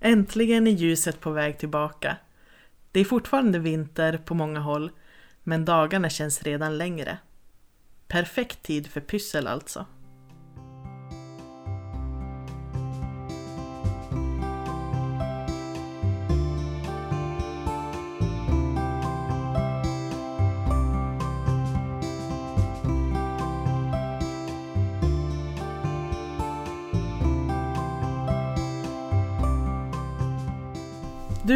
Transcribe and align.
Äntligen 0.00 0.66
är 0.66 0.70
ljuset 0.70 1.20
på 1.20 1.30
väg 1.30 1.58
tillbaka. 1.58 2.16
Det 2.92 3.00
är 3.00 3.04
fortfarande 3.04 3.58
vinter 3.58 4.18
på 4.18 4.34
många 4.34 4.60
håll, 4.60 4.90
men 5.42 5.64
dagarna 5.64 6.10
känns 6.10 6.42
redan 6.42 6.78
längre. 6.78 7.18
Perfekt 8.08 8.62
tid 8.62 8.86
för 8.86 9.00
pyssel 9.00 9.46
alltså. 9.46 9.86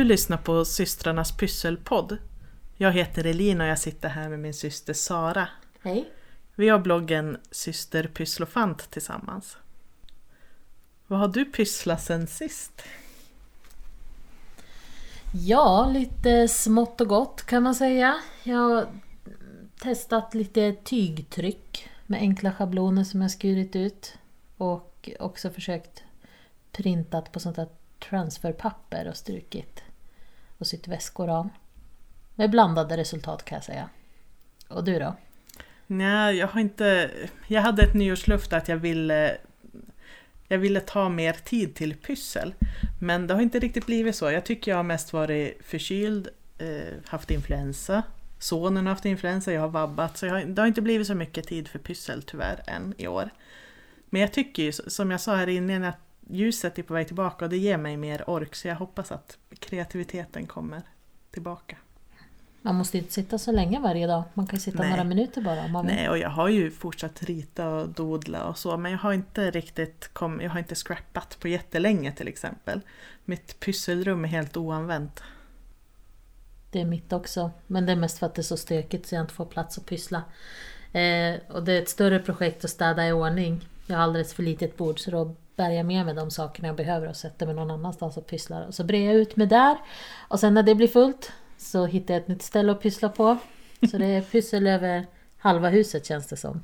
Du 0.05 0.09
lyssnar 0.09 0.37
på 0.37 0.65
systrarnas 0.65 1.37
pysselpodd. 1.37 2.19
Jag 2.77 2.93
heter 2.93 3.27
Elina 3.27 3.65
och 3.65 3.71
jag 3.71 3.79
sitter 3.79 4.09
här 4.09 4.29
med 4.29 4.39
min 4.39 4.55
syster 4.55 4.93
Sara. 4.93 5.49
Hej. 5.83 6.11
Vi 6.55 6.69
har 6.69 6.79
bloggen 6.79 7.39
Syster 7.51 8.11
Pysslofant 8.15 8.91
tillsammans. 8.91 9.57
Vad 11.07 11.19
har 11.19 11.29
du 11.29 11.45
pysslat 11.45 12.03
sen 12.03 12.27
sist? 12.27 12.83
Ja, 15.33 15.91
lite 15.93 16.49
smått 16.49 17.01
och 17.01 17.09
gott 17.09 17.43
kan 17.43 17.63
man 17.63 17.75
säga. 17.75 18.21
Jag 18.43 18.59
har 18.59 18.87
testat 19.79 20.35
lite 20.35 20.73
tygtryck 20.73 21.89
med 22.07 22.21
enkla 22.21 22.53
schabloner 22.53 23.05
som 23.05 23.23
jag 23.23 23.31
skurit 23.31 23.77
ut. 23.77 24.19
Och 24.57 25.11
också 25.21 25.51
försökt 25.51 26.03
printat 26.73 27.33
på 27.33 27.41
sånt 27.41 27.57
där 27.57 27.69
transferpapper 28.09 29.09
och 29.09 29.17
strukit 29.17 29.85
och 30.65 30.69
sytt 30.69 30.89
väskor 30.89 31.29
av. 31.31 31.49
Med 32.35 32.51
blandade 32.51 32.97
resultat 32.97 33.45
kan 33.45 33.57
jag 33.57 33.65
säga. 33.65 33.89
Och 34.69 34.85
du 34.85 34.99
då? 34.99 35.17
Nej, 35.87 36.37
jag 36.37 36.47
har 36.47 36.61
inte... 36.61 37.11
Jag 37.47 37.63
hade 37.63 37.83
ett 37.83 37.95
nyårslöfte 37.95 38.57
att 38.57 38.69
jag 38.69 38.77
ville... 38.77 39.37
Jag 40.49 40.59
ville 40.59 40.81
ta 40.81 41.09
mer 41.09 41.33
tid 41.33 41.75
till 41.75 41.97
pyssel. 41.97 42.55
Men 43.01 43.27
det 43.27 43.35
har 43.35 43.41
inte 43.41 43.59
riktigt 43.59 43.87
blivit 43.87 44.17
så. 44.17 44.31
Jag 44.31 44.45
tycker 44.45 44.71
jag 44.71 44.79
har 44.79 44.83
mest 44.83 45.13
varit 45.13 45.59
förkyld, 45.65 46.29
eh, 46.59 46.95
haft 47.07 47.31
influensa. 47.31 48.03
Sonen 48.39 48.87
har 48.87 48.95
haft 48.95 49.05
influensa, 49.05 49.53
jag 49.53 49.61
har 49.61 49.69
vabbat. 49.69 50.19
Så 50.19 50.27
jag 50.27 50.33
har, 50.33 50.45
det 50.45 50.63
har 50.63 50.67
inte 50.67 50.83
blivit 50.83 51.07
så 51.07 51.15
mycket 51.15 51.47
tid 51.47 51.69
för 51.69 51.79
pyssel 51.79 52.23
tyvärr 52.23 52.63
än 52.67 52.95
i 52.99 53.07
år. 53.07 53.31
Men 54.11 54.21
jag 54.21 54.33
tycker 54.33 54.63
ju, 54.63 54.73
som 54.73 55.11
jag 55.11 55.21
sa 55.21 55.37
här 55.37 55.49
innan, 55.49 55.85
att 55.85 55.99
ljuset 56.31 56.79
är 56.79 56.83
på 56.83 56.95
väg 56.95 57.07
tillbaka 57.07 57.45
och 57.45 57.51
det 57.51 57.57
ger 57.57 57.77
mig 57.77 57.97
mer 57.97 58.31
ork. 58.31 58.55
Så 58.55 58.69
jag 58.69 58.77
hoppas 58.77 59.13
att 59.13 59.39
kreativiteten 59.59 60.47
kommer 60.47 60.83
tillbaka. 61.31 61.77
Man 62.63 62.75
måste 62.75 62.99
inte 62.99 63.13
sitta 63.13 63.39
så 63.39 63.53
länge 63.53 63.81
varje 63.81 64.07
dag. 64.07 64.23
Man 64.35 64.47
kan 64.47 64.61
sitta 64.61 64.79
Nej. 64.79 64.91
några 64.91 65.05
minuter 65.05 65.41
bara 65.41 65.69
man. 65.69 65.87
Nej, 65.87 66.09
och 66.09 66.19
jag 66.19 66.29
har 66.29 66.49
ju 66.49 66.71
fortsatt 66.71 67.23
rita 67.23 67.69
och 67.69 67.89
dodla 67.89 68.45
och 68.45 68.59
så, 68.59 68.77
men 68.77 68.93
jag 68.93 68.99
har 68.99 69.13
inte 69.13 69.51
riktigt 69.51 70.11
kom, 70.13 70.41
jag 70.41 70.51
har 70.51 70.59
inte 70.59 70.75
scrappat 70.75 71.37
på 71.41 71.49
jättelänge 71.49 72.13
till 72.13 72.29
exempel. 72.29 72.81
Mitt 73.25 73.61
pysselrum 73.61 74.25
är 74.25 74.29
helt 74.29 74.57
oanvänt. 74.57 75.23
Det 76.71 76.81
är 76.81 76.85
mitt 76.85 77.13
också. 77.13 77.51
Men 77.67 77.87
det 77.87 77.93
är 77.93 77.97
mest 77.97 78.19
för 78.19 78.27
att 78.27 78.35
det 78.35 78.41
är 78.41 78.43
så 78.43 78.57
stökigt 78.57 79.07
så 79.07 79.15
jag 79.15 79.23
inte 79.23 79.35
får 79.35 79.47
plats 79.47 79.79
att 79.79 79.87
pyssla. 79.87 80.23
Eh, 80.93 81.35
och 81.49 81.65
det 81.65 81.73
är 81.73 81.83
ett 81.83 81.89
större 81.89 82.19
projekt 82.19 82.65
att 82.65 82.71
städa 82.71 83.09
i 83.09 83.13
ordning. 83.13 83.69
Jag 83.87 83.97
har 83.97 84.03
alldeles 84.03 84.35
för 84.35 84.43
litet 84.43 84.77
bord 84.77 85.01
så 85.01 85.11
då 85.11 85.35
bär 85.57 85.71
jag 85.71 85.87
med 85.87 86.07
mig 86.07 86.15
de 86.15 86.31
sakerna 86.31 86.69
jag 86.69 86.77
behöver 86.77 87.09
och 87.09 87.17
sätter 87.17 87.47
mig 87.47 87.55
någon 87.55 87.71
annanstans 87.71 88.17
och 88.17 88.27
pysslar. 88.27 88.67
Och 88.67 88.75
så 88.75 88.85
brer 88.85 89.07
jag 89.07 89.15
ut 89.15 89.37
mig 89.37 89.47
där. 89.47 89.77
Och 90.29 90.41
sen 90.41 90.55
när 90.55 90.63
det 90.63 90.75
blir 90.75 90.89
fullt 90.89 91.33
så 91.57 91.87
hittar 91.87 92.15
jag 92.15 92.21
ett 92.21 92.29
nytt 92.29 92.43
ställe 92.43 92.73
att 92.73 92.81
pyssla 92.81 93.09
på. 93.09 93.39
Så 93.91 93.99
det 93.99 94.07
är 94.07 94.21
pyssel 94.21 94.67
över 94.67 95.07
halva 95.39 95.69
huset 95.69 96.07
känns 96.07 96.27
det 96.27 96.37
som. 96.37 96.63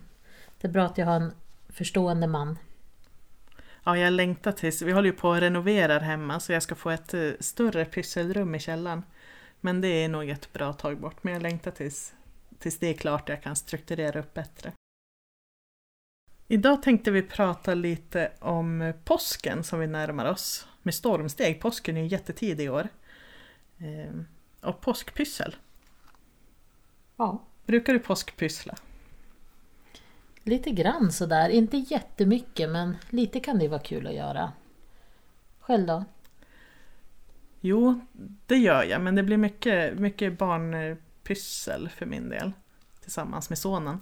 Det 0.60 0.69
är 0.69 0.72
bra 0.72 0.84
att 0.84 0.98
jag 0.98 1.06
har 1.06 1.16
en 1.16 1.32
förstående 1.69 2.26
man. 2.26 2.59
Ja, 3.84 3.98
jag 3.98 4.12
längtar 4.12 4.53
tills, 4.53 4.82
vi 4.82 4.92
håller 4.92 5.09
ju 5.09 5.16
på 5.16 5.32
att 5.32 5.42
renovera 5.42 5.98
hemma 5.98 6.41
så 6.41 6.53
jag 6.53 6.62
ska 6.62 6.75
få 6.75 6.91
ett 6.91 7.14
eh, 7.14 7.30
större 7.41 7.84
pysselrum 7.84 8.54
i 8.54 8.59
källaren. 8.59 9.03
Men 9.60 9.80
det 9.80 9.88
är 9.88 10.09
nog 10.09 10.28
ett 10.28 10.53
bra 10.53 10.72
tag 10.72 11.00
bort, 11.00 11.25
men 11.25 11.32
jag 11.32 11.42
längtar 11.42 11.70
tills, 11.70 12.14
tills 12.59 12.78
det 12.78 12.86
är 12.86 12.94
klart 12.94 13.28
och 13.28 13.30
jag 13.30 13.42
kan 13.42 13.56
strukturera 13.56 14.20
upp 14.20 14.34
bättre. 14.34 14.72
Idag 16.52 16.82
tänkte 16.82 17.10
vi 17.10 17.22
prata 17.22 17.74
lite 17.74 18.32
om 18.38 18.92
påsken 19.04 19.64
som 19.64 19.80
vi 19.80 19.86
närmar 19.86 20.26
oss 20.30 20.68
med 20.82 20.94
stormsteg. 20.94 21.60
Påsken 21.60 21.96
är 21.96 22.00
ju 22.00 22.06
jättetidig 22.06 22.64
i 22.64 22.68
år. 22.68 22.88
Ehm, 23.78 24.26
Och 24.60 24.80
påskpyssel. 24.80 25.56
Ja, 27.16 27.42
Brukar 27.66 27.92
du 27.92 27.98
påskpyssla? 27.98 28.74
lite 30.44 30.70
grann 30.70 31.12
sådär. 31.12 31.48
Inte 31.48 31.76
jättemycket 31.76 32.70
men 32.70 32.96
lite 33.10 33.40
kan 33.40 33.58
det 33.58 33.68
vara 33.68 33.80
kul 33.80 34.06
att 34.06 34.14
göra. 34.14 34.52
Själv 35.60 35.86
då? 35.86 36.04
Jo, 37.60 38.00
det 38.46 38.56
gör 38.56 38.82
jag, 38.84 39.00
men 39.00 39.14
det 39.14 39.22
blir 39.22 39.36
mycket, 39.36 39.98
mycket 39.98 40.38
barnpyssel 40.38 41.88
för 41.88 42.06
min 42.06 42.28
del. 42.28 42.52
Tillsammans 43.00 43.48
med 43.48 43.58
sonen. 43.58 44.00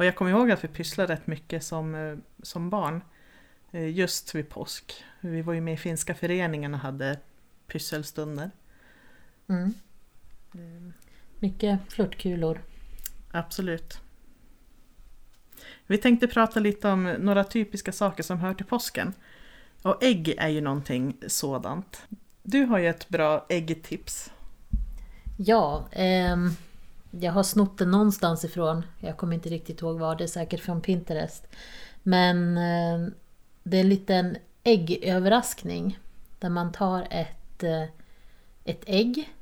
Och 0.00 0.06
jag 0.06 0.16
kommer 0.16 0.30
ihåg 0.30 0.50
att 0.50 0.64
vi 0.64 0.68
pysslade 0.68 1.12
rätt 1.12 1.26
mycket 1.26 1.64
som, 1.64 1.94
eh, 1.94 2.16
som 2.42 2.70
barn. 2.70 3.02
eh, 3.70 3.88
Just 3.88 4.34
vid 4.34 4.48
påsk. 4.48 5.04
Vi 5.20 5.42
var 5.42 5.52
ju 5.52 5.60
med 5.60 5.74
i 5.74 5.76
finska 5.76 6.14
föreningen 6.14 6.74
och 6.74 6.80
hade 6.80 7.18
pysselstunder. 7.66 8.50
Mm. 9.48 9.74
Mycket 11.38 11.80
flörtkulor. 11.88 12.60
Absolut. 13.30 14.00
Vi 15.86 15.98
tänkte 15.98 16.26
prata 16.28 16.60
lite 16.60 16.88
om 16.88 17.04
några 17.04 17.44
typiska 17.44 17.92
saker 17.92 18.22
som 18.22 18.38
hör 18.38 18.54
till 18.54 18.66
påsken. 18.66 19.14
Och 19.82 20.02
ägg 20.02 20.34
är 20.38 20.48
ju 20.48 20.60
någonting 20.60 21.16
sådant. 21.26 22.06
Du 22.42 22.64
har 22.64 22.78
ju 22.78 22.88
ett 22.88 23.08
bra 23.08 23.46
äggtips. 23.48 24.32
Ja, 25.36 25.88
ehm, 25.92 26.50
jag 27.10 27.32
har 27.32 27.42
snott 27.42 27.78
det 27.78 27.86
någonstans 27.86 28.44
ifrån. 28.44 28.84
Jag 28.98 29.16
kommer 29.16 29.34
inte 29.34 29.48
riktigt 29.48 29.82
ihåg 29.82 29.98
var. 29.98 30.16
Det 30.16 30.24
är 30.24 30.28
säkert 30.28 30.60
från 30.60 30.80
Pinterest. 30.80 31.46
Men 32.02 32.56
eh, 32.58 33.12
det 33.62 33.76
är 33.76 33.80
en 33.80 33.88
liten 33.88 34.36
äggöverraskning. 34.62 35.98
Där 36.38 36.48
man 36.48 36.72
tar 36.72 37.06
ett, 37.10 37.62
eh, 37.62 37.84
ett 38.64 38.82
ägg 38.86 39.34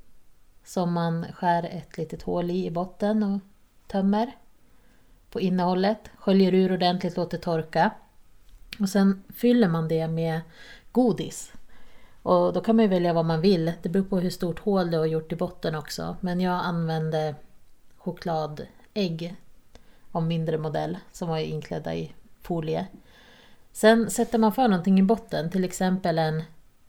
som 0.64 0.92
man 0.92 1.26
skär 1.32 1.62
ett 1.62 1.98
litet 1.98 2.22
hål 2.22 2.50
i 2.50 2.66
i 2.66 2.70
botten 2.70 3.22
och 3.22 3.40
tömmer 3.86 4.32
på 5.30 5.40
innehållet. 5.40 6.10
Sköljer 6.18 6.54
ur 6.54 6.72
ordentligt, 6.72 7.16
låter 7.16 7.38
torka. 7.38 7.90
Och 8.80 8.88
sen 8.88 9.22
fyller 9.34 9.68
man 9.68 9.88
det 9.88 10.08
med 10.08 10.40
godis. 10.92 11.52
Och 12.22 12.52
då 12.52 12.60
kan 12.60 12.76
man 12.76 12.88
välja 12.88 13.12
vad 13.12 13.24
man 13.24 13.40
vill. 13.40 13.72
Det 13.82 13.88
beror 13.88 14.04
på 14.04 14.18
hur 14.18 14.30
stort 14.30 14.58
hål 14.58 14.90
du 14.90 14.98
har 14.98 15.06
gjort 15.06 15.32
i 15.32 15.36
botten 15.36 15.74
också. 15.74 16.16
Men 16.20 16.40
jag 16.40 16.64
använde 16.64 17.34
chokladägg 18.08 19.36
av 20.12 20.22
mindre 20.22 20.58
modell 20.58 20.98
som 21.12 21.28
var 21.28 21.38
inklädda 21.38 21.94
i 21.94 22.12
folie. 22.42 22.86
Sen 23.72 24.10
sätter 24.10 24.38
man 24.38 24.52
för 24.52 24.68
någonting 24.68 24.98
i 24.98 25.02
botten, 25.02 25.50
till 25.50 25.64
exempel 25.64 26.18
en 26.18 26.42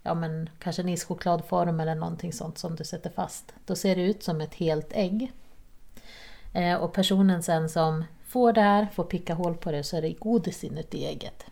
ja 0.03 0.13
men 0.13 0.50
kanske 0.59 0.81
en 0.81 0.90
ischokladform 0.90 1.80
eller 1.80 1.96
någonting 1.96 2.34
sånt 2.34 2.57
som 2.57 2.75
du 2.75 2.84
sätter 2.84 3.09
fast. 3.09 3.53
Då 3.66 3.75
ser 3.75 3.96
det 3.96 4.02
ut 4.02 4.24
som 4.24 4.41
ett 4.41 4.53
helt 4.53 4.90
ägg. 4.91 5.31
Eh, 6.53 6.75
och 6.75 6.94
personen 6.94 7.44
sen 7.44 7.69
som 7.69 8.03
får 8.25 8.53
det 8.53 8.62
här 8.62 8.88
får 8.94 9.03
picka 9.03 9.34
hål 9.34 9.57
på 9.57 9.72
det 9.72 9.84
så 9.84 9.97
är 9.97 10.01
det 10.01 10.13
godis 10.13 10.63
inuti 10.63 11.06
ägget. 11.06 11.46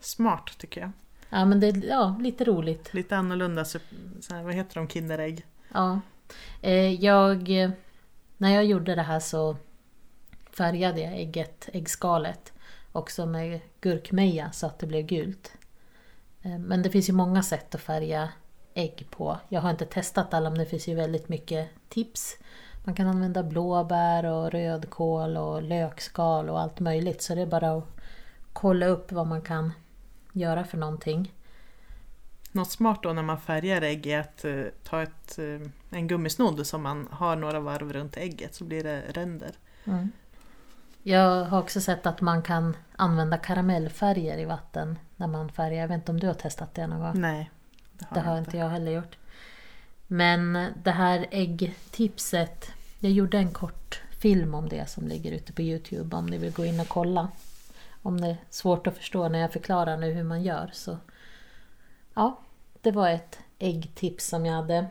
Smart 0.00 0.58
tycker 0.58 0.80
jag. 0.80 0.90
Ja 1.30 1.44
men 1.44 1.60
det 1.60 1.66
är 1.68 1.88
ja, 1.88 2.16
lite 2.20 2.44
roligt. 2.44 2.94
Lite 2.94 3.16
annorlunda, 3.16 3.64
så, 3.64 3.78
så 4.20 4.34
här, 4.34 4.42
vad 4.42 4.54
heter 4.54 4.74
de, 4.74 4.88
Kinderägg? 4.88 5.46
Ja. 5.74 6.00
Eh, 6.62 7.04
jag, 7.04 7.50
när 8.40 8.54
jag 8.54 8.64
gjorde 8.64 8.94
det 8.94 9.02
här 9.02 9.20
så 9.20 9.56
färgade 10.56 11.00
jag 11.00 11.12
ägget, 11.12 11.68
äggskalet 11.72 12.52
också 12.92 13.26
med 13.26 13.60
gurkmeja 13.80 14.52
så 14.52 14.66
att 14.66 14.78
det 14.78 14.86
blev 14.86 15.06
gult. 15.06 15.52
Eh, 16.42 16.58
men 16.58 16.82
det 16.82 16.90
finns 16.90 17.08
ju 17.08 17.12
många 17.12 17.42
sätt 17.42 17.74
att 17.74 17.80
färga 17.80 18.28
ägg 18.74 19.06
på. 19.10 19.38
Jag 19.48 19.60
har 19.60 19.70
inte 19.70 19.86
testat 19.86 20.34
alla 20.34 20.50
men 20.50 20.58
det 20.58 20.66
finns 20.66 20.88
ju 20.88 20.94
väldigt 20.94 21.28
mycket 21.28 21.68
tips. 21.88 22.36
Man 22.84 22.94
kan 22.94 23.06
använda 23.06 23.42
blåbär 23.42 24.24
och 24.24 24.50
rödkål 24.50 25.36
och 25.36 25.62
lökskal 25.62 26.48
och 26.48 26.60
allt 26.60 26.80
möjligt. 26.80 27.22
Så 27.22 27.34
det 27.34 27.42
är 27.42 27.46
bara 27.46 27.72
att 27.72 27.84
kolla 28.52 28.86
upp 28.86 29.12
vad 29.12 29.26
man 29.26 29.42
kan 29.42 29.72
göra 30.32 30.64
för 30.64 30.78
någonting. 30.78 31.32
Något 32.52 32.70
smart 32.70 33.02
då 33.02 33.12
när 33.12 33.22
man 33.22 33.40
färgar 33.40 33.82
ägg 33.82 34.06
är 34.06 34.20
att 34.20 34.44
eh, 34.44 34.62
ta 34.84 35.02
ett, 35.02 35.38
eh, 35.38 35.68
en 35.90 36.08
gummisnodd 36.08 36.66
som 36.66 36.82
man 36.82 37.08
har 37.10 37.36
några 37.36 37.60
varv 37.60 37.92
runt 37.92 38.16
ägget 38.16 38.54
så 38.54 38.64
blir 38.64 38.84
det 38.84 39.02
ränder. 39.08 39.50
Mm. 39.84 40.10
Jag 41.02 41.44
har 41.44 41.58
också 41.58 41.80
sett 41.80 42.06
att 42.06 42.20
man 42.20 42.42
kan 42.42 42.76
använda 42.96 43.36
karamellfärger 43.36 44.38
i 44.38 44.44
vatten 44.44 44.98
när 45.16 45.26
man 45.26 45.52
färgar. 45.52 45.80
Jag 45.80 45.88
vet 45.88 45.94
inte 45.94 46.12
om 46.12 46.20
du 46.20 46.26
har 46.26 46.34
testat 46.34 46.74
det 46.74 46.86
någon 46.86 47.00
gång? 47.00 47.20
Nej, 47.20 47.50
Det 48.14 48.20
har 48.20 48.38
inte 48.38 48.56
jag 48.56 48.68
heller 48.68 48.92
gjort. 48.92 49.16
Men 50.06 50.66
det 50.82 50.90
här 50.90 51.26
äggtipset. 51.30 52.70
Jag 52.98 53.12
gjorde 53.12 53.38
en 53.38 53.52
kort 53.52 54.02
film 54.10 54.54
om 54.54 54.68
det 54.68 54.90
som 54.90 55.08
ligger 55.08 55.32
ute 55.32 55.52
på 55.52 55.62
Youtube 55.62 56.16
om 56.16 56.26
ni 56.26 56.38
vill 56.38 56.52
gå 56.52 56.64
in 56.64 56.80
och 56.80 56.88
kolla. 56.88 57.28
Om 58.02 58.20
det 58.20 58.28
är 58.28 58.36
svårt 58.50 58.86
att 58.86 58.96
förstå 58.96 59.28
när 59.28 59.38
jag 59.38 59.52
förklarar 59.52 59.96
nu 59.96 60.12
hur 60.12 60.22
man 60.22 60.42
gör 60.42 60.70
så... 60.72 60.98
Ja, 62.20 62.38
det 62.80 62.90
var 62.90 63.08
ett 63.08 63.38
äggtips 63.58 64.26
som 64.26 64.46
jag 64.46 64.54
hade. 64.54 64.86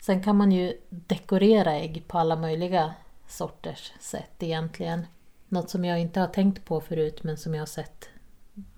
Sen 0.00 0.22
kan 0.22 0.36
man 0.36 0.52
ju 0.52 0.80
dekorera 0.90 1.72
ägg 1.72 2.04
på 2.08 2.18
alla 2.18 2.36
möjliga 2.36 2.94
sorters 3.26 3.92
sätt 4.00 4.42
egentligen. 4.42 5.06
Något 5.48 5.70
som 5.70 5.84
jag 5.84 6.00
inte 6.00 6.20
har 6.20 6.26
tänkt 6.26 6.64
på 6.64 6.80
förut 6.80 7.22
men 7.22 7.36
som 7.36 7.54
jag 7.54 7.60
har 7.60 7.66
sett 7.66 8.08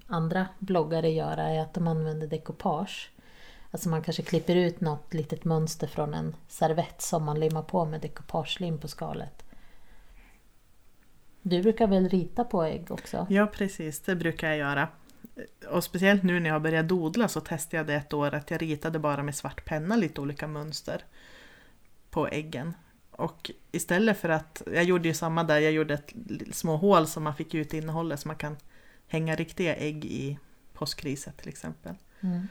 andra 0.07 0.47
bloggare 0.59 1.11
göra 1.11 1.43
är 1.43 1.61
att 1.61 1.75
de 1.75 1.89
använder 1.89 2.27
dekopage. 2.27 3.11
Alltså 3.71 3.89
man 3.89 4.03
kanske 4.03 4.23
klipper 4.23 4.57
ut 4.57 4.81
något 4.81 5.15
litet 5.15 5.45
mönster 5.45 5.87
från 5.87 6.15
en 6.15 6.37
servett 6.49 7.03
som 7.03 7.25
man 7.25 7.41
limmar 7.41 7.63
på 7.63 7.85
med 7.85 8.01
dekopagelim 8.01 8.79
på 8.79 8.89
skalet. 8.89 9.45
Du 11.43 11.63
brukar 11.63 11.87
väl 11.87 12.09
rita 12.09 12.45
på 12.45 12.63
ägg 12.63 12.91
också? 12.91 13.27
Ja 13.31 13.47
precis, 13.47 14.01
det 14.01 14.17
brukar 14.17 14.49
jag 14.49 14.57
göra. 14.57 14.89
Och 15.69 15.85
speciellt 15.85 16.23
nu 16.23 16.40
när 16.40 16.50
jag 16.50 16.62
började 16.62 16.88
dodla 16.88 17.29
så 17.29 17.40
testade 17.40 17.76
jag 17.76 17.87
det 17.87 17.94
ett 17.94 18.12
år 18.12 18.35
att 18.35 18.50
jag 18.50 18.62
ritade 18.62 18.99
bara 18.99 19.23
med 19.23 19.35
svart 19.35 19.64
penna 19.64 19.96
lite 19.96 20.20
olika 20.20 20.46
mönster 20.46 21.05
på 22.11 22.29
äggen. 22.29 22.75
Och 23.11 23.50
istället 23.73 24.19
för 24.19 24.29
att, 24.29 24.62
jag 24.73 24.85
gjorde 24.85 25.08
ju 25.08 25.14
samma 25.14 25.44
där, 25.44 25.58
jag 25.58 25.73
gjorde 25.73 25.94
ett 25.94 26.12
små 26.52 26.76
hål 26.76 27.06
som 27.06 27.23
man 27.23 27.35
fick 27.35 27.55
ut 27.55 27.75
innehållet 27.75 28.20
så 28.20 28.29
man 28.29 28.37
kan 28.37 28.56
hänga 29.08 29.37
riktiga 29.37 29.76
ägg 29.76 30.05
i 30.05 30.38
påskriset 30.73 31.37
till 31.37 31.49
exempel. 31.49 31.94
Mm. 32.20 32.49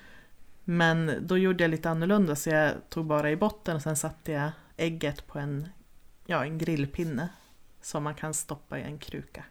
Men 0.63 1.11
då 1.21 1.37
gjorde 1.37 1.63
jag 1.63 1.71
lite 1.71 1.89
annorlunda 1.89 2.35
så 2.35 2.49
jag 2.49 2.73
tog 2.89 3.05
bara 3.05 3.31
i 3.31 3.35
botten 3.35 3.75
och 3.75 3.81
sen 3.81 3.95
satte 3.95 4.31
jag 4.31 4.51
ägget 4.77 5.27
på 5.27 5.39
en, 5.39 5.67
ja, 6.25 6.45
en 6.45 6.57
grillpinne 6.57 7.29
som 7.81 8.03
man 8.03 8.15
kan 8.15 8.33
stoppa 8.33 8.79
i 8.79 8.81
en 8.81 8.97
kruka. 8.97 9.43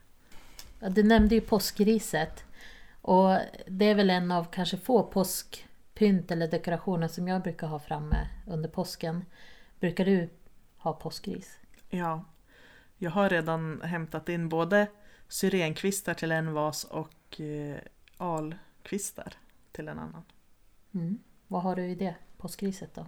Ja, 0.80 0.88
du 0.88 1.02
nämnde 1.02 1.34
ju 1.34 1.40
påskriset. 1.40 2.45
Och 3.06 3.38
det 3.66 3.84
är 3.84 3.94
väl 3.94 4.10
en 4.10 4.30
av 4.30 4.44
kanske 4.44 4.76
få 4.76 5.02
påskpynt 5.02 6.30
eller 6.30 6.48
dekorationer 6.48 7.08
som 7.08 7.28
jag 7.28 7.42
brukar 7.42 7.66
ha 7.66 7.78
framme 7.78 8.28
under 8.46 8.68
påsken. 8.68 9.24
Brukar 9.80 10.04
du 10.04 10.28
ha 10.76 10.92
påskris? 10.92 11.58
Ja, 11.88 12.24
jag 12.98 13.10
har 13.10 13.28
redan 13.28 13.82
hämtat 13.82 14.28
in 14.28 14.48
både 14.48 14.86
syrenkvistar 15.28 16.14
till 16.14 16.32
en 16.32 16.52
vas 16.52 16.84
och 16.84 17.40
eh, 17.40 17.76
alkvistar 18.16 19.34
till 19.72 19.88
en 19.88 19.98
annan. 19.98 20.22
Mm. 20.94 21.18
Vad 21.46 21.62
har 21.62 21.76
du 21.76 21.84
i 21.84 21.94
det 21.94 22.14
påskriset 22.36 22.94
då? 22.94 23.06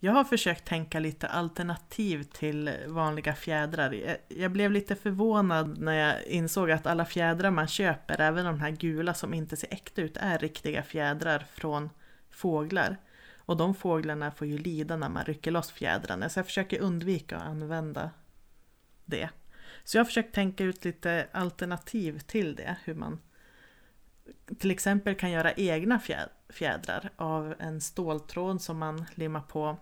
Jag 0.00 0.12
har 0.12 0.24
försökt 0.24 0.64
tänka 0.64 0.98
lite 0.98 1.26
alternativ 1.26 2.22
till 2.22 2.70
vanliga 2.86 3.34
fjädrar. 3.34 4.16
Jag 4.28 4.52
blev 4.52 4.70
lite 4.70 4.94
förvånad 4.94 5.78
när 5.78 5.92
jag 5.92 6.26
insåg 6.26 6.70
att 6.70 6.86
alla 6.86 7.04
fjädrar 7.04 7.50
man 7.50 7.66
köper, 7.66 8.20
även 8.20 8.44
de 8.44 8.60
här 8.60 8.70
gula 8.70 9.14
som 9.14 9.34
inte 9.34 9.56
ser 9.56 9.74
äkta 9.74 10.02
ut, 10.02 10.16
är 10.16 10.38
riktiga 10.38 10.82
fjädrar 10.82 11.46
från 11.50 11.90
fåglar. 12.30 12.96
Och 13.38 13.56
de 13.56 13.74
fåglarna 13.74 14.30
får 14.30 14.46
ju 14.46 14.58
lida 14.58 14.96
när 14.96 15.08
man 15.08 15.24
rycker 15.24 15.50
loss 15.50 15.70
fjädrarna, 15.70 16.28
så 16.28 16.38
jag 16.38 16.46
försöker 16.46 16.80
undvika 16.80 17.36
att 17.36 17.42
använda 17.42 18.10
det. 19.04 19.28
Så 19.84 19.96
jag 19.96 20.00
har 20.00 20.06
försökt 20.06 20.34
tänka 20.34 20.64
ut 20.64 20.84
lite 20.84 21.26
alternativ 21.32 22.18
till 22.18 22.54
det, 22.54 22.76
hur 22.84 22.94
man 22.94 23.20
till 24.58 24.70
exempel 24.70 25.14
kan 25.14 25.30
göra 25.30 25.52
egna 25.52 26.00
fjädrar 26.48 27.10
av 27.16 27.54
en 27.58 27.80
ståltråd 27.80 28.62
som 28.62 28.78
man 28.78 29.04
limmar 29.14 29.40
på 29.40 29.78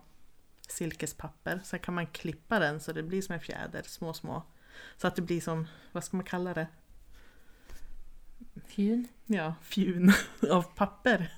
silkespapper. 0.67 1.59
Sen 1.63 1.79
kan 1.79 1.93
man 1.93 2.07
klippa 2.07 2.59
den 2.59 2.79
så 2.79 2.93
det 2.93 3.03
blir 3.03 3.21
som 3.21 3.33
en 3.33 3.41
fjäder, 3.41 3.83
små 3.85 4.13
små. 4.13 4.43
Så 4.97 5.07
att 5.07 5.15
det 5.15 5.21
blir 5.21 5.41
som, 5.41 5.67
vad 5.91 6.03
ska 6.03 6.17
man 6.17 6.25
kalla 6.25 6.53
det? 6.53 6.67
Fjun? 8.65 9.07
Ja, 9.25 9.55
fjun 9.63 10.13
av 10.51 10.63
papper. 10.63 11.37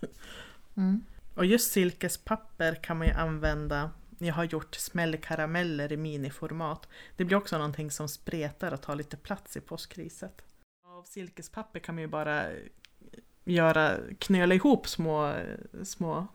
Mm. 0.77 1.05
Och 1.35 1.45
just 1.45 1.71
silkespapper 1.71 2.75
kan 2.75 2.97
man 2.97 3.07
ju 3.07 3.13
använda 3.13 3.91
jag 4.27 4.33
har 4.33 4.43
gjort 4.43 4.75
smällkarameller 4.75 5.91
i 5.91 5.97
miniformat. 5.97 6.87
Det 7.15 7.25
blir 7.25 7.37
också 7.37 7.57
någonting 7.57 7.91
som 7.91 8.09
spretar 8.09 8.71
och 8.71 8.81
tar 8.81 8.95
lite 8.95 9.17
plats 9.17 9.57
i 9.57 9.61
påskriset. 9.61 10.41
Av 10.85 11.03
silkespapper 11.03 11.79
kan 11.79 11.95
man 11.95 12.01
ju 12.01 12.07
bara 12.07 12.45
göra, 13.45 13.97
knöla 14.19 14.55
ihop 14.55 14.87
små, 14.87 15.35
små 15.83 16.27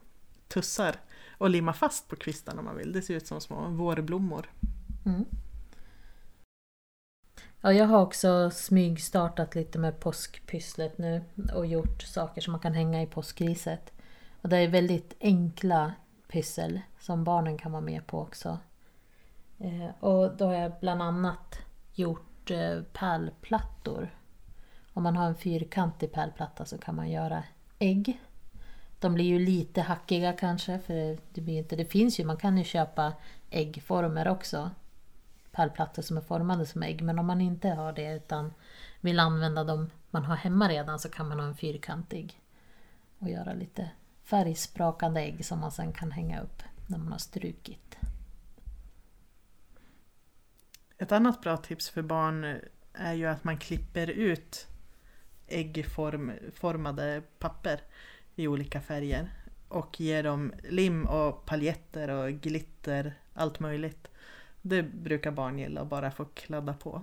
tussar 0.49 0.97
och 1.39 1.51
limma 1.51 1.73
fast 1.73 2.09
på 2.09 2.17
kvistarna 2.17 2.59
om 2.59 2.65
man 2.65 2.77
vill. 2.77 2.93
Det 2.93 3.03
ser 3.03 3.15
ut 3.15 3.27
som 3.27 3.41
små 3.41 3.69
vårblommor. 3.69 4.51
Mm. 5.07 5.25
Ja, 7.61 7.73
jag 7.73 7.87
har 7.87 8.01
också 8.01 8.51
smygstartat 8.51 9.55
lite 9.55 9.79
med 9.79 10.01
påskpysslet 10.01 10.99
nu 10.99 11.25
och 11.55 11.67
gjort 11.67 12.03
saker 12.03 12.41
som 12.41 12.53
man 12.53 12.61
kan 12.61 12.75
hänga 12.75 13.03
i 13.03 13.07
påskriset. 13.07 13.93
Och 14.43 14.49
det 14.49 14.57
är 14.57 14.69
väldigt 14.69 15.15
enkla 15.21 15.93
pyssel 16.29 16.81
som 17.01 17.25
barnen 17.25 17.59
kan 17.59 17.73
vara 17.73 17.83
med 17.83 18.07
på 18.07 18.21
också. 18.21 18.59
Eh, 19.59 20.05
och 20.05 20.37
då 20.37 20.45
har 20.45 20.55
jag 20.55 20.73
bland 20.81 21.03
annat 21.03 21.59
gjort 21.95 22.51
eh, 22.51 22.83
pärlplattor. 22.93 24.15
Om 24.93 25.03
man 25.03 25.17
har 25.17 25.27
en 25.27 25.35
fyrkantig 25.35 26.13
pärlplatta 26.13 26.65
så 26.65 26.79
kan 26.79 26.95
man 26.95 27.11
göra 27.11 27.45
ägg. 27.79 28.21
De 29.05 29.15
blir 29.15 29.25
ju 29.25 29.39
lite 29.39 29.83
hackiga 29.83 30.33
kanske, 30.33 30.79
för 30.79 31.19
det, 31.33 31.41
blir 31.41 31.59
inte, 31.59 31.77
det 31.77 31.85
finns 31.85 32.21
ju, 32.21 32.25
man 32.25 32.37
kan 32.37 32.59
ju 32.59 32.65
köpa 32.65 33.13
äggformer 33.51 34.29
också. 34.29 34.71
Pärlplattor 35.53 36.03
som 36.03 36.17
är 36.17 36.21
formade 36.21 36.67
som 36.67 36.83
ägg, 36.83 37.03
men 37.03 37.19
om 37.19 37.27
man 37.27 37.41
inte 37.41 37.69
har 37.69 37.93
det 37.93 38.17
utan 38.17 38.55
vill 39.01 39.21
använda 39.21 39.65
dem 39.65 39.91
man 40.11 40.25
har 40.25 40.37
hemma 40.37 40.69
redan 40.69 40.99
så 40.99 41.09
kan 41.09 41.29
man 41.29 41.41
ha 41.41 41.47
en 41.47 41.57
fyrkantig 41.57 42.41
och 43.19 43.29
göra 43.29 43.53
lite 43.53 43.91
färgsprakande 44.23 45.21
ägg 45.21 45.45
som 45.45 45.61
man 45.61 45.73
sen 45.73 45.93
kan 45.93 46.13
hänga 46.13 46.41
upp 46.41 46.63
när 46.87 46.99
man 46.99 47.13
har 47.13 47.19
strukit. 47.19 47.97
Ett 50.99 51.13
annat 51.13 51.41
bra 51.41 51.57
tips 51.57 51.91
för 51.91 52.03
barn 52.03 52.61
är 52.93 53.13
ju 53.13 53.27
att 53.27 53.45
man 53.45 53.59
klipper 53.59 54.11
ut 54.11 54.67
äggformade 55.47 57.23
papper 57.39 57.81
i 58.37 58.49
olika 58.49 58.81
färger 58.81 59.31
och 59.69 60.01
ger 60.01 60.23
dem 60.23 60.53
lim 60.69 61.07
och 61.07 61.47
paljetter 61.47 62.09
och 62.09 62.33
glitter, 62.33 63.15
allt 63.35 63.61
möjligt. 63.61 64.09
Det 64.63 64.83
brukar 64.83 65.31
barn 65.31 65.59
gilla 65.59 65.81
att 65.81 65.89
bara 65.89 66.11
få 66.11 66.25
kladda 66.25 66.75
på. 66.75 67.03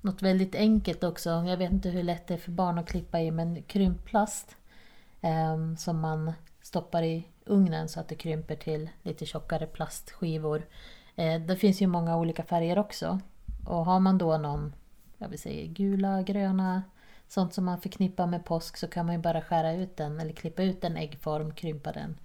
Något 0.00 0.22
väldigt 0.22 0.54
enkelt 0.54 1.04
också, 1.04 1.30
jag 1.30 1.56
vet 1.56 1.72
inte 1.72 1.88
hur 1.88 2.02
lätt 2.02 2.26
det 2.26 2.34
är 2.34 2.38
för 2.38 2.50
barn 2.50 2.78
att 2.78 2.88
klippa 2.88 3.20
i, 3.20 3.30
men 3.30 3.62
krympplast 3.62 4.56
eh, 5.20 5.74
som 5.78 6.00
man 6.00 6.32
stoppar 6.62 7.02
i 7.02 7.28
ugnen 7.44 7.88
så 7.88 8.00
att 8.00 8.08
det 8.08 8.14
krymper 8.14 8.56
till 8.56 8.88
lite 9.02 9.26
tjockare 9.26 9.66
plastskivor. 9.66 10.62
Eh, 11.16 11.40
det 11.40 11.56
finns 11.56 11.82
ju 11.82 11.86
många 11.86 12.16
olika 12.16 12.42
färger 12.42 12.78
också. 12.78 13.20
Och 13.66 13.84
har 13.84 14.00
man 14.00 14.18
då 14.18 14.38
någon, 14.38 14.74
jag 15.18 15.28
vill 15.28 15.38
säga 15.38 15.66
gula, 15.66 16.22
gröna, 16.22 16.82
sånt 17.28 17.54
som 17.54 17.64
man 17.64 17.80
förknippar 17.80 18.26
med 18.26 18.44
påsk 18.44 18.76
så 18.76 18.88
kan 18.88 19.06
man 19.06 19.14
ju 19.14 19.20
bara 19.20 19.42
skära 19.42 19.72
ut 19.72 19.96
den 19.96 20.20
eller 20.20 20.32
klippa 20.32 20.62
ut 20.62 20.84
en 20.84 20.96
äggform, 20.96 21.54
krympa 21.54 21.92
den, 21.92 22.18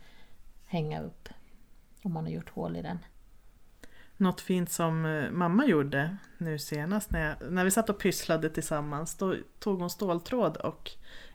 hänga 0.66 1.02
upp 1.02 1.30
om 2.04 2.14
man 2.14 2.24
har 2.24 2.32
gjort 2.32 2.50
hål 2.50 2.78
i 2.78 2.82
den. 2.82 3.00
Något 4.18 4.42
fint 4.42 4.72
som 4.72 5.06
eh, 5.06 5.32
mamma 5.32 5.66
gjorde 5.66 6.18
nu 6.38 6.60
senast 6.60 7.12
när, 7.12 7.28
jag, 7.28 7.52
när 7.52 7.64
vi 7.66 7.72
satt 7.72 7.90
och 7.90 8.00
pysslade 8.00 8.50
tillsammans. 8.50 9.16
Då 9.16 9.36
tog 9.60 9.80
hon 9.80 9.90
ståltråd 9.90 10.58
och 10.58 10.92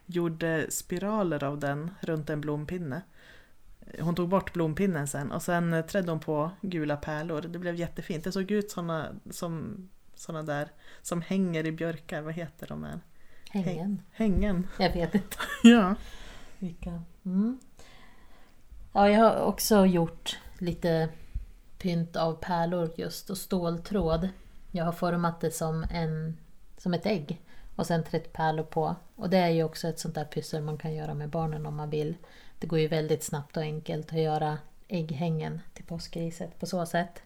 gjorde 0.07 0.71
spiraler 0.71 1.45
av 1.45 1.59
den 1.59 1.91
runt 2.01 2.31
en 2.31 2.41
blompinne. 2.41 3.03
Hon 4.01 4.15
tog 4.15 4.29
bort 4.29 4.53
blompinnen 4.53 5.09
sen 5.09 5.33
och 5.33 5.43
sen 5.43 5.73
eh, 5.73 5.85
trädde 5.85 6.11
hon 6.11 6.21
på 6.21 6.51
gula 6.61 6.97
pärlor. 6.97 7.41
Det 7.41 7.59
blev 7.59 7.75
jättefint. 7.75 8.25
Det 8.25 8.33
såg 8.33 8.51
ut 8.51 8.71
såna, 8.71 9.15
som 9.31 9.89
såna 10.15 10.43
där 10.43 10.69
som 11.03 11.23
hänger 11.23 11.67
i 11.67 11.73
björkar. 11.73 12.23
Vad 12.23 12.35
heter 12.35 12.67
de? 12.67 12.85
Här? 12.85 13.01
Hängen. 13.65 14.03
Hängen. 14.13 14.67
Jag 14.79 14.93
vet 14.93 15.15
inte. 15.15 15.37
ja. 15.63 15.95
Vilka? 16.59 17.03
Mm. 17.25 17.59
Ja, 18.93 19.11
jag 19.11 19.21
har 19.21 19.41
också 19.41 19.87
gjort 19.87 20.39
lite 20.59 21.09
pynt 21.79 22.17
av 22.17 22.35
pärlor 22.35 22.91
just 22.97 23.31
och 23.31 23.39
ståltråd. 23.39 24.29
Jag 24.71 24.85
har 24.85 24.93
format 24.93 25.41
det 25.41 25.51
som, 25.51 25.87
en, 25.91 26.37
som 26.79 26.95
ett 26.95 27.07
ägg 27.07 27.41
och 27.77 27.87
sen 27.87 28.05
trätt 28.05 28.33
pärlor 28.33 28.65
på. 28.65 28.97
Och 29.17 29.31
det 29.31 29.39
är 29.39 29.49
ju 29.49 29.65
också 29.65 29.89
ett 29.89 29.99
sånt 29.99 30.15
där 30.15 30.25
pyssel 30.25 30.63
man 30.63 30.79
kan 30.79 30.95
göra 30.95 31.15
med 31.15 31.29
barnen 31.29 31.67
om 31.67 31.77
man 31.77 31.91
vill. 31.91 32.17
Det 32.59 32.67
går 32.67 32.79
ju 32.79 32.89
väldigt 32.89 33.23
snabbt 33.23 33.57
och 33.57 33.63
enkelt 33.63 34.13
att 34.13 34.21
göra 34.21 34.59
ägghängen 34.89 35.61
till 35.75 35.85
påskriset 35.85 36.61
på 36.61 36.67
så 36.67 36.87
sätt. 36.87 37.23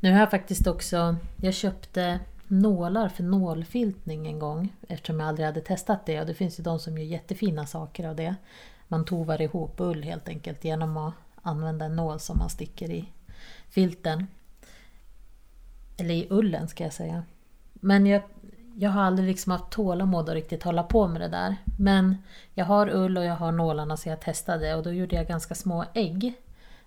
Nu 0.00 0.12
har 0.12 0.20
jag 0.20 0.30
faktiskt 0.30 0.66
också, 0.66 1.16
jag 1.36 1.54
köpte 1.54 2.20
nålar 2.50 3.08
för 3.08 3.22
nålfiltning 3.22 4.26
en 4.26 4.38
gång 4.38 4.72
eftersom 4.88 5.20
jag 5.20 5.28
aldrig 5.28 5.46
hade 5.46 5.60
testat 5.60 6.06
det 6.06 6.20
och 6.20 6.26
det 6.26 6.34
finns 6.34 6.58
ju 6.58 6.62
de 6.62 6.78
som 6.78 6.98
gör 6.98 7.04
jättefina 7.04 7.66
saker 7.66 8.08
av 8.08 8.16
det. 8.16 8.34
Man 8.88 9.04
tovar 9.04 9.42
ihop 9.42 9.80
ull 9.80 10.02
helt 10.02 10.28
enkelt 10.28 10.64
genom 10.64 10.96
att 10.96 11.14
använda 11.42 11.84
en 11.84 11.96
nål 11.96 12.20
som 12.20 12.38
man 12.38 12.50
sticker 12.50 12.90
i 12.90 13.12
filten. 13.68 14.26
Eller 15.96 16.14
i 16.14 16.26
ullen 16.30 16.68
ska 16.68 16.84
jag 16.84 16.92
säga. 16.92 17.24
Men 17.72 18.06
jag, 18.06 18.22
jag 18.74 18.90
har 18.90 19.02
aldrig 19.02 19.28
liksom 19.28 19.52
haft 19.52 19.70
tålamod 19.70 20.28
att 20.28 20.34
riktigt 20.34 20.62
hålla 20.62 20.82
på 20.82 21.08
med 21.08 21.20
det 21.20 21.28
där. 21.28 21.56
Men 21.78 22.16
jag 22.54 22.64
har 22.64 22.88
ull 22.94 23.18
och 23.18 23.24
jag 23.24 23.36
har 23.36 23.52
nålarna 23.52 23.96
så 23.96 24.08
jag 24.08 24.20
testade 24.20 24.74
och 24.74 24.82
då 24.82 24.92
gjorde 24.92 25.16
jag 25.16 25.26
ganska 25.26 25.54
små 25.54 25.84
ägg. 25.94 26.34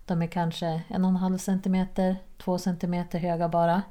De 0.06 0.22
är 0.22 0.28
kanske 0.28 0.82
en 0.88 1.06
och 1.06 1.10
en 1.10 1.16
halv 1.16 1.38
centimeter, 1.38 2.16
två 2.38 2.58
centimeter 2.58 3.20
höga 3.20 3.50
bara. 3.50 3.82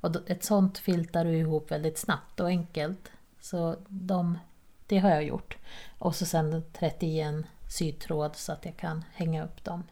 Och 0.00 0.30
ett 0.30 0.44
sånt 0.44 0.78
filtar 0.78 1.24
du 1.24 1.30
ihop 1.36 1.70
väldigt 1.70 1.98
snabbt 1.98 2.40
och 2.40 2.46
enkelt. 2.46 3.10
Så 3.40 3.76
de, 3.88 4.38
det 4.86 4.98
har 4.98 5.10
jag 5.10 5.24
gjort. 5.24 5.56
Och 5.98 6.14
så 6.14 6.26
sen 6.26 6.62
trätt 6.72 7.02
i 7.02 7.20
en 7.20 7.46
sytråd 7.68 8.36
så 8.36 8.52
att 8.52 8.64
jag 8.64 8.76
kan 8.76 9.04
hänga 9.12 9.44
upp 9.44 9.64
dem. 9.64 9.82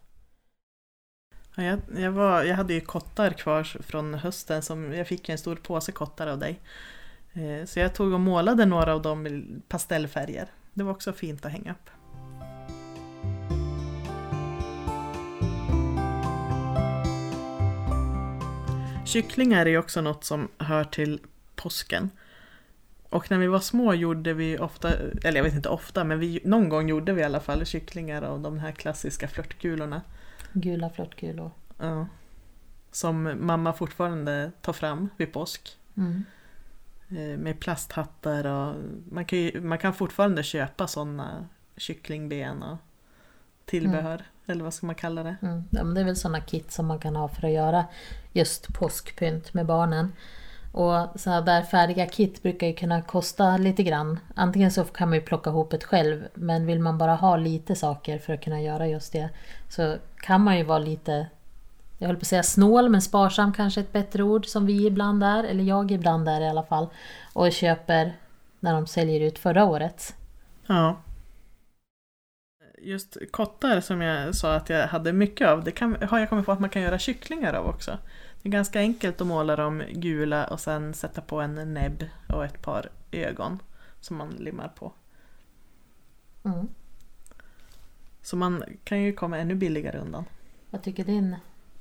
Ja, 1.57 1.63
jag, 1.63 1.81
jag, 1.97 2.13
var, 2.13 2.43
jag 2.43 2.57
hade 2.57 2.75
ju 2.75 2.81
kottar 2.81 3.31
kvar 3.31 3.65
från 3.65 4.15
hösten, 4.15 4.63
som, 4.63 4.93
jag 4.93 5.07
fick 5.07 5.29
en 5.29 5.39
stor 5.39 5.57
påse 5.57 5.93
kottar 5.93 6.27
av 6.27 6.39
dig. 6.39 6.61
Eh, 7.33 7.65
så 7.65 7.79
jag 7.79 7.95
tog 7.95 8.13
och 8.13 8.21
målade 8.21 8.67
några 8.67 8.95
av 8.95 9.03
dem 9.03 9.27
i 9.27 9.61
pastellfärger. 9.69 10.51
Det 10.75 10.85
var 10.85 10.93
också 10.93 11.13
fint 11.13 11.47
att 11.47 11.53
hänga 11.53 11.73
upp. 11.73 11.91
Kycklingar 19.07 19.67
är 19.67 19.79
också 19.79 20.01
något 20.01 20.25
som 20.25 20.49
hör 20.59 20.85
till 20.85 21.21
påsken. 21.55 22.11
Och 23.09 23.31
när 23.31 23.39
vi 23.39 23.47
var 23.47 23.61
små 23.61 23.95
gjorde 23.95 24.35
vi 24.35 24.59
ofta, 24.59 24.93
eller 25.25 25.37
jag 25.37 25.45
vet 25.45 25.55
inte 25.55 25.69
ofta, 25.69 26.05
men 26.05 26.19
vi, 26.19 26.41
någon 26.45 26.69
gång 26.69 26.89
gjorde 26.89 27.13
vi 27.13 27.21
i 27.21 27.25
alla 27.25 27.41
fall 27.41 27.67
kycklingar 27.67 28.23
av 28.23 28.41
de 28.41 28.59
här 28.59 28.73
klassiska 28.73 29.29
flörtkulorna. 29.29 30.03
Gula 30.53 30.91
flörtkulor. 30.91 31.51
Ja. 31.79 32.07
Som 32.91 33.37
mamma 33.47 33.73
fortfarande 33.73 34.53
tar 34.61 34.73
fram 34.73 35.09
vid 35.17 35.33
påsk. 35.33 35.79
Mm. 35.97 36.25
Eh, 37.09 37.39
med 37.39 37.61
plasthattar 37.61 38.47
och 38.47 38.75
man 39.11 39.25
kan, 39.25 39.39
ju, 39.39 39.61
man 39.61 39.79
kan 39.79 39.95
fortfarande 39.95 40.43
köpa 40.43 40.87
sådana 40.87 41.49
kycklingben 41.77 42.63
och 42.63 42.79
tillbehör. 43.65 44.15
Mm. 44.15 44.27
Eller 44.47 44.65
vad 44.65 44.75
ska 44.75 44.87
man 44.87 44.95
kalla 44.95 45.23
det? 45.23 45.37
Mm. 45.43 45.65
Ja, 45.71 45.85
men 45.85 45.95
det 45.95 46.01
är 46.01 46.05
väl 46.05 46.17
sådana 46.17 46.41
kit 46.41 46.73
som 46.73 46.87
man 46.87 46.99
kan 46.99 47.17
ha 47.17 47.29
för 47.29 47.47
att 47.47 47.53
göra 47.53 47.85
just 48.33 48.75
påskpynt 48.75 49.55
med 49.55 49.67
barnen. 49.67 50.13
Och 50.73 51.21
sådana 51.21 51.41
där 51.41 51.63
färdiga 51.63 52.07
kit 52.07 52.43
brukar 52.43 52.67
ju 52.67 52.75
kunna 52.75 53.03
kosta 53.03 53.57
lite 53.57 53.83
grann. 53.83 54.21
Antingen 54.35 54.71
så 54.71 54.85
kan 54.85 55.09
man 55.09 55.19
ju 55.19 55.25
plocka 55.25 55.51
ihop 55.51 55.73
ett 55.73 55.85
själv 55.85 56.29
men 56.35 56.67
vill 56.67 56.81
man 56.81 56.99
bara 56.99 57.15
ha 57.15 57.37
lite 57.37 57.75
saker 57.75 58.19
för 58.19 58.33
att 58.33 58.45
kunna 58.45 58.61
göra 58.61 58.87
just 58.87 59.13
det 59.13 59.29
så 59.69 59.97
kan 60.17 60.41
man 60.41 60.59
ju 60.59 60.65
vara 60.65 60.79
lite, 60.79 61.27
jag 61.99 62.07
höll 62.07 62.17
på 62.17 62.21
att 62.21 62.27
säga 62.27 62.43
snål 62.43 62.89
men 62.89 63.03
sparsam 63.03 63.53
kanske 63.53 63.81
ett 63.81 63.93
bättre 63.93 64.23
ord 64.23 64.47
som 64.47 64.67
vi 64.67 64.87
ibland 64.87 65.25
är, 65.25 65.45
eller 65.45 65.65
jag 65.65 65.91
ibland 65.91 66.29
är 66.29 66.41
i 66.41 66.49
alla 66.49 66.63
fall. 66.63 66.89
Och 67.33 67.53
köper 67.53 68.17
när 68.61 68.75
de 68.75 68.87
säljer 68.87 69.21
ut 69.21 69.39
förra 69.39 69.65
året. 69.65 70.15
Ja. 70.67 70.97
Just 72.87 73.17
kottar 73.31 73.81
som 73.81 74.01
jag 74.01 74.35
sa 74.35 74.55
att 74.55 74.69
jag 74.71 74.89
hade 74.89 75.13
mycket 75.13 75.49
av, 75.49 75.65
det 75.65 75.71
kan, 75.71 75.97
har 76.03 76.19
jag 76.19 76.29
kommit 76.29 76.47
på 76.47 76.53
att 76.53 76.61
man 76.61 76.71
kan 76.71 76.83
göra 76.83 76.99
kycklingar 76.99 77.53
av 77.55 77.67
också. 77.67 77.99
Det 78.43 78.49
är 78.49 78.53
ganska 78.53 78.81
enkelt 78.81 79.21
att 79.21 79.27
måla 79.27 79.57
dem 79.57 79.83
gula 79.93 80.47
och 80.47 80.61
sen 80.61 80.95
sätta 80.95 81.21
på 81.21 81.41
en 81.41 81.75
näbb 81.75 82.05
och 82.29 82.45
ett 82.45 82.63
par 82.63 82.89
ögon 83.11 83.63
som 84.01 84.17
man 84.17 84.31
limmar 84.31 84.69
på. 84.69 84.93
Mm. 86.45 86.69
Så 88.23 88.37
man 88.37 88.65
kan 88.85 89.03
ju 89.03 89.13
komma 89.13 89.39
ännu 89.39 89.55
billigare 89.55 89.99
undan. 89.99 90.25
Vad 90.71 90.83
tycker 90.83 91.05
din 91.05 91.37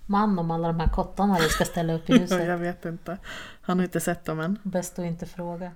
man 0.05 0.39
om 0.39 0.51
alla 0.51 0.67
de 0.67 0.79
här 0.79 0.89
kottarna 0.89 1.37
du 1.39 1.49
ska 1.49 1.65
ställa 1.65 1.93
upp 1.93 2.09
i 2.09 2.13
huset? 2.19 2.47
jag 2.47 2.57
vet 2.57 2.85
inte. 2.85 3.17
Han 3.61 3.77
har 3.79 3.83
inte 3.83 3.99
sett 3.99 4.25
dem 4.25 4.39
än. 4.39 4.59
Bäst 4.63 4.99
att 4.99 5.05
inte 5.05 5.25
fråga. 5.25 5.71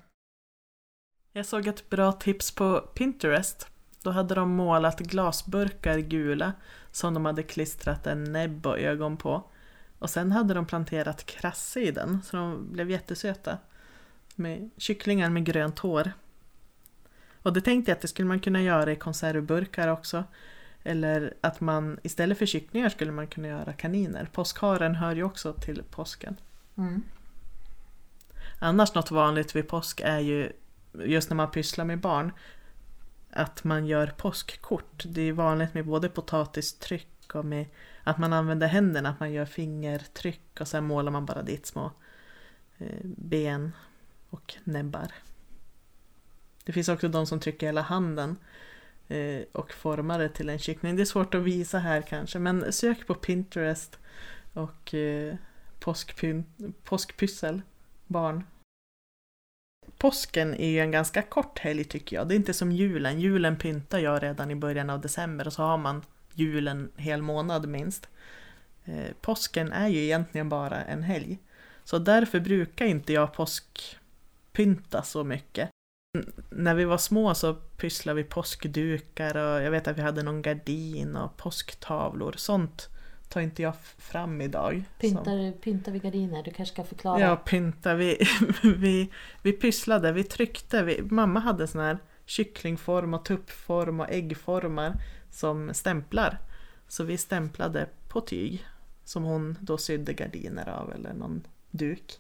Jag 1.32 1.46
såg 1.46 1.68
ett 1.68 1.90
bra 1.90 2.12
tips 2.12 2.56
på 2.56 2.80
Pinterest. 2.80 3.68
Då 4.04 4.12
hade 4.12 4.36
de 4.36 4.50
målat 4.50 5.00
glasburkar 5.00 5.98
gula 5.98 6.54
som 6.92 7.14
de 7.14 7.26
hade 7.26 7.44
klistrat 7.44 8.08
en 8.08 8.24
näbb 8.24 8.66
och 8.66 8.80
ögon 8.80 9.18
på. 9.18 9.44
Och 10.00 10.10
sen 10.10 10.32
hade 10.32 10.54
de 10.54 10.66
planterat 10.66 11.26
krasse 11.26 11.82
i 11.82 11.92
den, 11.92 12.22
så 12.24 12.38
de 12.38 12.72
blev 12.72 12.92
jättesöta. 12.92 13.58
Med 14.36 14.70
kycklingar 14.78 15.30
med 15.30 15.46
grönt 15.46 15.80
hår. 15.80 16.12
Och 17.42 17.54
det 17.54 17.62
tänkte 17.62 17.92
jag 17.92 17.96
att 17.96 18.02
det 18.02 18.08
skulle 18.08 18.28
man 18.28 18.40
kunna 18.40 18.62
göra 18.62 18.92
i 18.92 18.96
konservburkar 18.96 19.88
också. 19.88 20.24
Eller 20.84 21.34
att 21.42 21.62
man 21.62 22.00
istället 22.04 22.38
för 22.38 22.46
kycklingar 22.46 22.90
skulle 22.90 23.12
man 23.12 23.28
kunna 23.28 23.48
göra 23.48 23.74
kaniner. 23.74 24.30
Påskharen 24.34 24.96
hör 24.96 25.16
ju 25.16 25.24
också 25.24 25.54
till 25.54 25.84
påsken. 25.90 26.36
Mm. 26.78 27.04
Annars 28.60 28.96
något 28.96 29.12
vanligt 29.12 29.56
vid 29.56 29.68
påsk 29.68 30.02
är 30.04 30.20
ju 30.20 30.52
just 30.94 31.30
när 31.30 31.36
man 31.36 31.52
pysslar 31.52 31.86
med 31.86 32.00
barn 32.00 32.32
att 33.30 33.64
man 33.64 33.86
gör 33.86 34.08
påskkort. 34.08 35.04
Det 35.06 35.22
är 35.22 35.34
vanligt 35.34 35.74
med 35.74 35.86
både 35.86 36.10
potatistryck 36.10 37.36
och 37.36 37.46
med 37.46 37.66
att 38.04 38.18
man 38.18 38.34
använder 38.34 38.68
händerna, 38.68 39.10
att 39.10 39.20
man 39.20 39.32
gör 39.32 39.46
fingertryck 39.46 40.58
och 40.60 40.68
sen 40.68 40.84
målar 40.84 41.12
man 41.12 41.26
bara 41.26 41.42
dit 41.42 41.66
små 41.66 41.92
eh, 42.78 43.00
ben 43.04 43.72
och 44.30 44.56
näbbar. 44.64 45.12
Det 46.64 46.72
finns 46.72 46.90
också 46.90 47.08
de 47.08 47.28
som 47.28 47.40
trycker 47.40 47.66
hela 47.66 47.82
handen 47.82 48.38
eh, 49.08 49.42
och 49.52 49.74
formar 49.74 50.20
det 50.20 50.30
till 50.30 50.50
en 50.50 50.60
kyckling. 50.60 50.96
Det 50.96 51.04
är 51.04 51.06
svårt 51.06 51.34
att 51.34 51.42
visa 51.42 51.80
här 51.80 52.02
kanske 52.02 52.40
men 52.40 52.74
sök 52.74 53.08
på 53.08 53.16
Pinterest 53.16 54.00
och 54.54 54.94
eh, 54.94 55.36
påskpyssel, 56.84 57.62
barn. 58.08 58.44
Påsken 60.00 60.54
är 60.54 60.70
ju 60.70 60.80
en 60.80 60.92
ganska 60.92 61.22
kort 61.22 61.60
helg 61.60 61.84
tycker 61.84 62.16
jag. 62.16 62.28
Det 62.28 62.34
är 62.34 62.36
inte 62.36 62.54
som 62.54 62.72
julen. 62.72 63.20
Julen 63.20 63.58
pyntar 63.58 64.00
jag 64.00 64.24
redan 64.24 64.52
i 64.52 64.56
början 64.56 64.90
av 64.90 65.02
december 65.02 65.48
och 65.48 65.54
så 65.54 65.64
har 65.64 65.78
man 65.78 66.02
julen 66.34 66.92
hel 66.96 67.22
månad 67.22 67.68
minst. 67.68 68.10
Eh, 68.86 69.14
påsken 69.22 69.72
är 69.72 69.88
ju 69.88 70.04
egentligen 70.04 70.50
bara 70.50 70.82
en 70.82 71.04
helg. 71.04 71.38
Så 71.84 72.00
därför 72.00 72.40
brukar 72.40 72.86
inte 72.86 73.14
jag 73.14 73.34
påskpynta 73.34 75.04
så 75.04 75.24
mycket. 75.24 75.70
När 76.50 76.76
vi 76.76 76.86
var 76.86 76.98
små 76.98 77.36
så 77.36 77.54
pysslade 77.54 78.18
vi 78.18 78.24
påskdukar 78.24 79.38
och 79.38 79.62
jag 79.62 79.72
vet 79.72 79.88
att 79.88 79.98
vi 79.98 80.02
hade 80.02 80.24
någon 80.24 80.42
gardin 80.42 81.16
och 81.16 81.38
påsktavlor. 81.38 82.34
Sånt 82.38 82.90
tar 83.30 83.42
inte 83.42 83.62
jag 83.62 83.76
fram 83.98 84.42
idag. 84.42 84.84
Pyntar, 85.00 85.52
pyntar 85.52 85.92
vi 85.92 86.00
gardiner? 86.00 86.44
Du 86.44 86.52
kanske 86.52 86.74
ska 86.74 86.84
förklara? 86.84 87.20
Ja, 87.20 87.36
pynta. 87.36 87.96
Vi, 87.96 88.18
vi, 88.64 89.10
vi 89.42 89.54
pysslade, 89.54 90.12
vi 90.12 90.24
tryckte. 90.24 90.84
Vi, 90.84 91.02
mamma 91.02 91.40
hade 91.40 91.68
sån 91.68 91.82
här 91.82 91.98
kycklingform 92.26 93.14
och 93.14 93.26
tuppform 93.26 94.00
och 94.00 94.10
äggformar 94.10 94.94
som 95.32 95.74
stämplar. 95.74 96.38
Så 96.88 97.04
vi 97.04 97.18
stämplade 97.18 97.90
på 98.08 98.22
tyg 98.22 98.66
som 99.04 99.24
hon 99.24 99.58
då 99.60 99.78
sydde 99.78 100.14
gardiner 100.14 100.70
av 100.70 100.94
eller 100.94 101.14
någon 101.14 101.48
duk. 101.72 102.20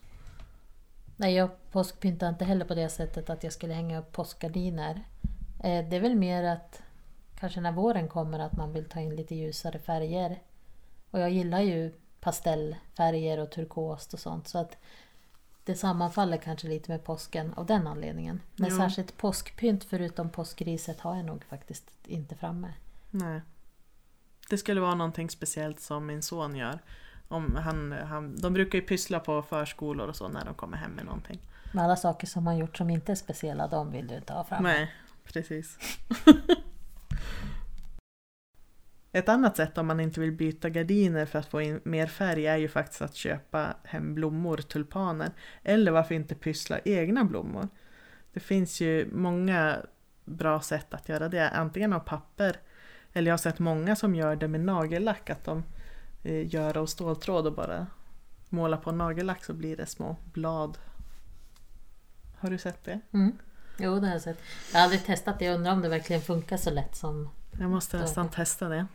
Nej, 1.16 1.36
jag 1.36 1.72
påskpyntar 1.72 2.30
inte 2.30 2.46
heller 2.46 2.66
på 2.66 2.76
det 2.76 2.90
sättet 2.90 3.30
att 3.30 3.44
jag 3.44 3.54
skulle 3.54 3.74
hänga 3.74 4.00
upp 4.00 4.12
påskgardiner. 4.12 5.02
Eh, 5.64 5.90
det 5.90 5.96
är 5.96 6.00
väl 6.00 6.16
mer 6.16 6.44
att 6.44 6.82
kanske 7.40 7.62
när 7.62 7.72
våren 7.72 8.08
kommer 8.08 8.40
att 8.40 8.58
man 8.58 8.74
vill 8.74 8.86
ta 8.86 9.00
in 9.00 9.16
lite 9.16 9.36
ljusare 9.36 9.80
färger. 9.80 10.40
Och 11.12 11.20
jag 11.20 11.32
gillar 11.32 11.62
ju 11.62 11.94
pastellfärger 12.20 13.40
och 13.40 13.52
turkost 13.52 14.14
och 14.14 14.20
sånt 14.20 14.48
så 14.48 14.58
att 14.58 14.78
det 15.64 15.76
sammanfaller 15.76 16.38
kanske 16.38 16.68
lite 16.68 16.92
med 16.92 17.04
påsken 17.04 17.54
av 17.54 17.66
den 17.66 17.88
anledningen. 17.88 18.42
Men 18.56 18.70
jo. 18.70 18.78
särskilt 18.78 19.18
påskpynt 19.18 19.84
förutom 19.84 20.30
påskriset 20.30 21.00
har 21.00 21.16
jag 21.16 21.26
nog 21.26 21.44
faktiskt 21.44 21.92
inte 22.06 22.36
framme. 22.36 22.74
Nej. 23.12 23.42
Det 24.50 24.58
skulle 24.58 24.82
vara 24.82 24.96
någonting 24.96 25.30
speciellt 25.30 25.80
som 25.80 26.06
min 26.06 26.22
son 26.22 26.56
gör. 26.56 26.80
Om 27.28 27.56
han, 27.56 27.92
han, 27.92 28.36
de 28.36 28.54
brukar 28.54 28.78
ju 28.78 28.86
pyssla 28.86 29.20
på 29.20 29.42
förskolor 29.42 30.08
och 30.08 30.16
så 30.16 30.28
när 30.28 30.46
de 30.46 30.54
kommer 30.54 30.78
hem 30.78 30.92
med 30.92 31.06
någonting. 31.06 31.40
Men 31.72 31.86
alla 31.86 31.96
saker 31.96 32.28
som 32.28 32.48
han 32.48 32.58
gjort 32.58 32.78
som 32.78 32.90
inte 32.90 33.12
är 33.12 33.16
speciella, 33.16 33.68
de 33.68 33.92
vill 33.92 34.08
du 34.08 34.16
inte 34.16 34.34
ha 34.34 34.44
framme. 34.44 34.70
Nej, 34.70 34.92
precis. 35.24 35.78
Ett 39.12 39.30
annat 39.30 39.58
sätt 39.58 39.78
om 39.78 39.88
man 39.88 40.00
inte 40.00 40.20
vill 40.20 40.32
byta 40.32 40.70
gardiner 40.70 41.26
för 41.26 41.40
att 41.40 41.50
få 41.50 41.62
in 41.62 41.82
mer 41.84 42.08
färg 42.08 42.48
är 42.48 42.58
ju 42.58 42.68
faktiskt 42.68 43.02
att 43.02 43.16
köpa 43.16 43.76
hem 43.84 44.16
blommor, 44.16 44.58
tulpaner. 44.58 45.32
Eller 45.64 45.92
varför 45.92 46.16
inte 46.16 46.36
pyssla 46.36 46.80
egna 46.80 47.24
blommor. 47.24 47.68
Det 48.34 48.40
finns 48.40 48.82
ju 48.82 49.10
många 49.14 49.78
bra 50.26 50.62
sätt 50.62 50.94
att 50.94 51.10
göra 51.10 51.30
det, 51.30 51.50
antingen 51.50 51.94
av 51.94 52.00
papper 52.00 52.56
eller 53.14 53.28
jag 53.28 53.34
har 53.34 53.38
sett 53.38 53.60
många 53.60 53.96
som 53.96 54.16
gör 54.16 54.36
det 54.36 54.48
med 54.48 54.62
nagellack, 54.62 55.30
att 55.30 55.44
de 55.46 55.64
eh, 56.24 56.54
gör 56.54 56.78
av 56.78 56.86
ståltråd 56.86 57.48
och 57.48 57.54
bara 57.54 57.88
målar 58.50 58.78
på 58.78 58.92
nagellack 58.92 59.44
så 59.44 59.54
blir 59.54 59.78
det 59.78 59.86
små 59.86 60.16
blad 60.24 60.78
Har 62.38 62.50
du 62.50 62.58
sett 62.58 62.84
det? 62.84 63.00
Mm. 63.14 63.38
Jo, 63.78 64.00
det 64.00 64.08
har 64.08 64.14
jag 64.14 64.22
sett. 64.22 64.40
Jag 64.72 64.80
har 64.80 64.84
aldrig 64.84 65.06
testat 65.06 65.40
det. 65.40 65.46
Jag 65.46 65.56
undrar 65.56 65.72
om 65.72 65.82
det 65.82 65.90
verkligen 65.90 66.22
funkar 66.22 66.58
så 66.58 66.70
lätt 66.70 66.96
som... 66.96 67.30
Jag 67.60 67.70
måste 67.70 67.98
nästan 67.98 68.30
testa 68.30 68.70
det. 68.70 68.86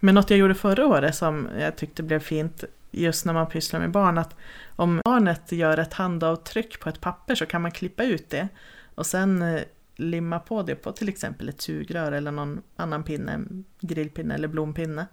Men 0.00 0.14
något 0.14 0.30
jag 0.30 0.38
gjorde 0.38 0.54
förra 0.54 0.86
året 0.86 1.14
som 1.14 1.48
jag 1.58 1.76
tyckte 1.76 2.02
blev 2.02 2.20
fint 2.20 2.64
just 2.90 3.24
när 3.24 3.32
man 3.32 3.48
pysslar 3.48 3.80
med 3.80 3.90
barn 3.90 4.18
att 4.18 4.36
om 4.76 5.00
barnet 5.04 5.52
gör 5.52 5.78
ett 5.78 5.94
handavtryck 5.94 6.80
på 6.80 6.88
ett 6.88 7.00
papper 7.00 7.34
så 7.34 7.46
kan 7.46 7.62
man 7.62 7.70
klippa 7.70 8.04
ut 8.04 8.30
det 8.30 8.48
och 8.94 9.06
sen 9.06 9.42
eh, 9.42 9.60
limma 9.96 10.38
på 10.38 10.62
det 10.62 10.74
på 10.74 10.92
till 10.92 11.08
exempel 11.08 11.48
ett 11.48 11.60
sugrör 11.60 12.12
eller 12.12 12.30
någon 12.30 12.62
annan 12.76 13.02
pinne, 13.02 13.44
grillpinne 13.80 14.34
eller 14.34 14.48
blompinne. 14.48 15.06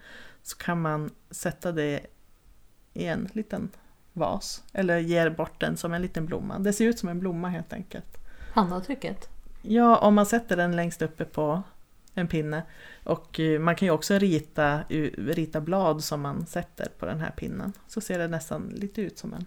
Så 0.44 0.58
kan 0.58 0.82
man 0.82 1.10
sätta 1.32 1.72
det 1.72 2.06
i 2.94 3.06
en 3.06 3.30
liten 3.34 3.70
vas 4.14 4.64
eller 4.74 4.98
ge 4.98 5.30
bort 5.30 5.60
den 5.60 5.78
som 5.78 5.94
en 5.94 6.02
liten 6.02 6.26
blomma. 6.26 6.60
Det 6.60 6.74
ser 6.74 6.86
ut 6.86 7.00
som 7.00 7.10
en 7.10 7.20
blomma 7.20 7.50
helt 7.50 7.74
enkelt. 7.74 8.18
Handavtrycket. 8.54 9.30
Ja, 9.62 9.98
om 9.98 10.16
man 10.16 10.26
sätter 10.26 10.58
den 10.58 10.76
längst 10.76 11.02
uppe 11.02 11.26
på 11.26 11.64
en 12.14 12.28
pinne. 12.28 12.64
Och 13.04 13.40
eh, 13.40 13.60
man 13.60 13.76
kan 13.76 13.86
ju 13.86 13.92
också 13.92 14.18
rita, 14.18 14.84
rita 15.18 15.62
blad 15.62 16.04
som 16.04 16.22
man 16.22 16.46
sätter 16.46 16.88
på 17.00 17.06
den 17.06 17.20
här 17.20 17.32
pinnen. 17.32 17.74
Så 17.88 18.02
ser 18.02 18.20
det 18.20 18.28
nästan 18.28 18.68
lite 18.76 19.02
ut 19.02 19.18
som 19.18 19.34
en 19.34 19.46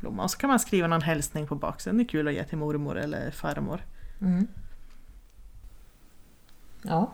blomma. 0.00 0.22
Och 0.24 0.30
så 0.30 0.38
kan 0.38 0.50
man 0.50 0.58
skriva 0.60 0.86
någon 0.86 1.02
hälsning 1.02 1.46
på 1.46 1.54
baksidan. 1.54 1.96
Det 1.96 2.02
är 2.02 2.08
kul 2.08 2.28
att 2.28 2.34
ge 2.34 2.44
till 2.44 2.58
mormor 2.58 2.98
eller 2.98 3.30
farmor. 3.30 3.80
Mm. 4.20 4.46
Ja. 6.82 7.12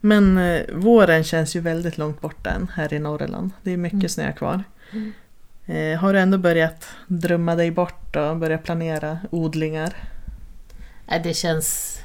Men 0.00 0.38
eh, 0.38 0.62
våren 0.74 1.24
känns 1.24 1.56
ju 1.56 1.60
väldigt 1.60 1.98
långt 1.98 2.20
borta 2.20 2.50
än 2.50 2.68
här 2.74 2.92
i 2.92 2.98
Norrland. 2.98 3.50
Det 3.62 3.70
är 3.72 3.76
mycket 3.76 3.98
Mm. 3.98 4.08
snö 4.08 4.32
kvar. 4.32 4.64
Mm. 4.92 5.12
Eh, 5.66 6.00
har 6.00 6.12
du 6.12 6.18
ändå 6.18 6.38
börjat 6.38 6.88
drömma 7.06 7.54
dig 7.54 7.70
bort 7.70 8.16
och 8.16 8.36
börjat 8.36 8.64
planera 8.64 9.18
odlingar? 9.30 9.96
Det 11.22 11.34
känns... 11.36 11.98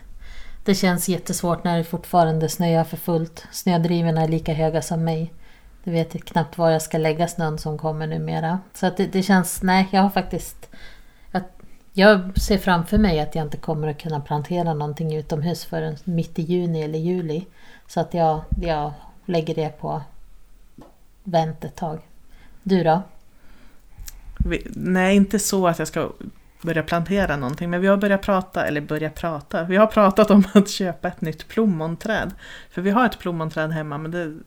Det 0.63 0.75
känns 0.75 1.10
jättesvårt 1.10 1.63
när 1.63 1.77
det 1.77 1.84
fortfarande 1.84 2.50
snöar 2.50 2.84
för 2.84 2.98
fullt. 2.98 3.48
Snödrivorna 3.51 4.22
är 4.22 4.27
lika 4.27 4.53
höga 4.53 4.82
som 4.82 5.03
mig. 5.03 5.34
Jag 5.84 5.93
vet 5.93 6.25
knappt 6.25 6.58
var 6.58 6.70
jag 6.70 6.82
ska 6.82 6.98
lägga 6.98 7.27
snön 7.27 7.58
som 7.58 7.77
kommer 7.77 8.08
numera. 8.08 8.60
Så 8.74 8.86
att 8.86 8.98
det, 8.98 9.05
det 9.05 9.24
känns... 9.24 9.63
Nej, 9.63 9.88
jag 9.91 10.01
har 10.01 10.10
faktiskt... 10.10 10.70
Jag, 11.32 11.41
jag 11.93 12.41
ser 12.41 12.58
framför 12.58 12.98
mig 12.98 13.20
att 13.20 13.36
jag 13.36 13.46
inte 13.46 13.58
kommer 13.58 13.88
att 13.88 14.01
kunna 14.01 14.20
plantera 14.20 14.74
någonting 14.74 15.15
utomhus 15.15 15.65
förrän 15.65 15.98
mitt 16.03 16.39
i 16.39 16.41
juni 16.41 16.84
eller 16.84 17.00
juli. 17.00 17.46
Så 17.88 18.00
att 18.00 18.13
jag, 18.13 18.41
jag 18.62 18.93
lägger 19.25 19.55
det 19.55 19.70
på 19.79 20.01
vänt 21.24 21.63
ett 21.63 21.75
tag. 21.75 22.00
Du 22.63 22.84
då? 22.84 23.01
Nej, 24.75 25.15
inte 25.15 25.39
så 25.39 25.67
att 25.67 25.79
jag 25.79 25.88
ska 25.88 26.10
börja 26.63 26.84
plantera 26.84 27.38
någonting, 27.38 27.70
men 27.70 27.82
vi 27.82 27.88
har 27.88 27.98
börjat 27.98 28.22
prata, 28.22 28.65
eller 28.65 28.82
börja 28.82 29.10
prata, 29.10 29.63
vi 29.63 29.77
har 29.77 29.88
pratat 29.88 30.32
om 30.32 30.43
att 30.53 30.70
köpa 30.70 31.08
ett 31.08 31.22
nytt 31.22 31.48
plommonträd. 31.48 32.32
För 32.72 32.82
vi 32.82 32.91
har 32.91 33.05
ett 33.05 33.20
plommonträd 33.20 33.72
hemma, 33.72 33.98
men 33.98 34.12
det, 34.12 34.38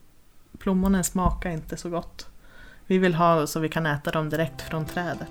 plommonen 0.58 1.04
smakar 1.04 1.50
inte 1.50 1.76
så 1.76 1.90
gott. 1.90 2.28
Vi 2.86 2.98
vill 2.98 3.14
ha 3.14 3.46
så 3.46 3.60
vi 3.60 3.68
kan 3.68 3.86
äta 3.86 4.10
dem 4.10 4.30
direkt 4.30 4.62
från 4.62 4.84
trädet. 4.84 5.28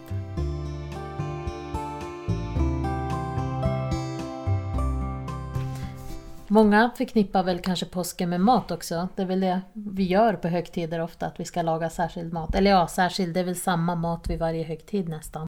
Många 6.48 6.92
förknippar 6.98 7.44
väl 7.44 7.60
kanske 7.60 7.86
påsken 7.86 8.30
med 8.30 8.42
mat 8.42 8.72
också. 8.72 9.08
Det 9.16 9.22
är 9.22 9.26
väl 9.26 9.40
det 9.40 9.62
vi 9.74 10.04
gör 10.04 10.34
på 10.34 10.48
högtider 10.48 11.02
ofta, 11.02 11.26
att 11.26 11.40
vi 11.40 11.46
ska 11.46 11.62
laga 11.62 11.90
särskild 11.90 12.34
mat. 12.34 12.56
Eller 12.56 12.72
ja, 12.72 12.88
särskild, 12.88 13.34
det 13.34 13.40
är 13.40 13.44
väl 13.44 13.56
samma 13.56 13.96
mat 13.96 14.30
vid 14.30 14.40
varje 14.40 14.64
högtid 14.64 15.10
nästan. 15.10 15.48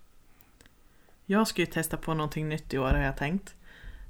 Jag 1.29 1.47
ska 1.47 1.61
ju 1.61 1.65
testa 1.65 1.97
på 1.97 2.13
någonting 2.13 2.49
nytt 2.49 2.73
i 2.73 2.77
år 2.77 2.89
har 2.89 3.01
jag 3.01 3.17
tänkt. 3.17 3.55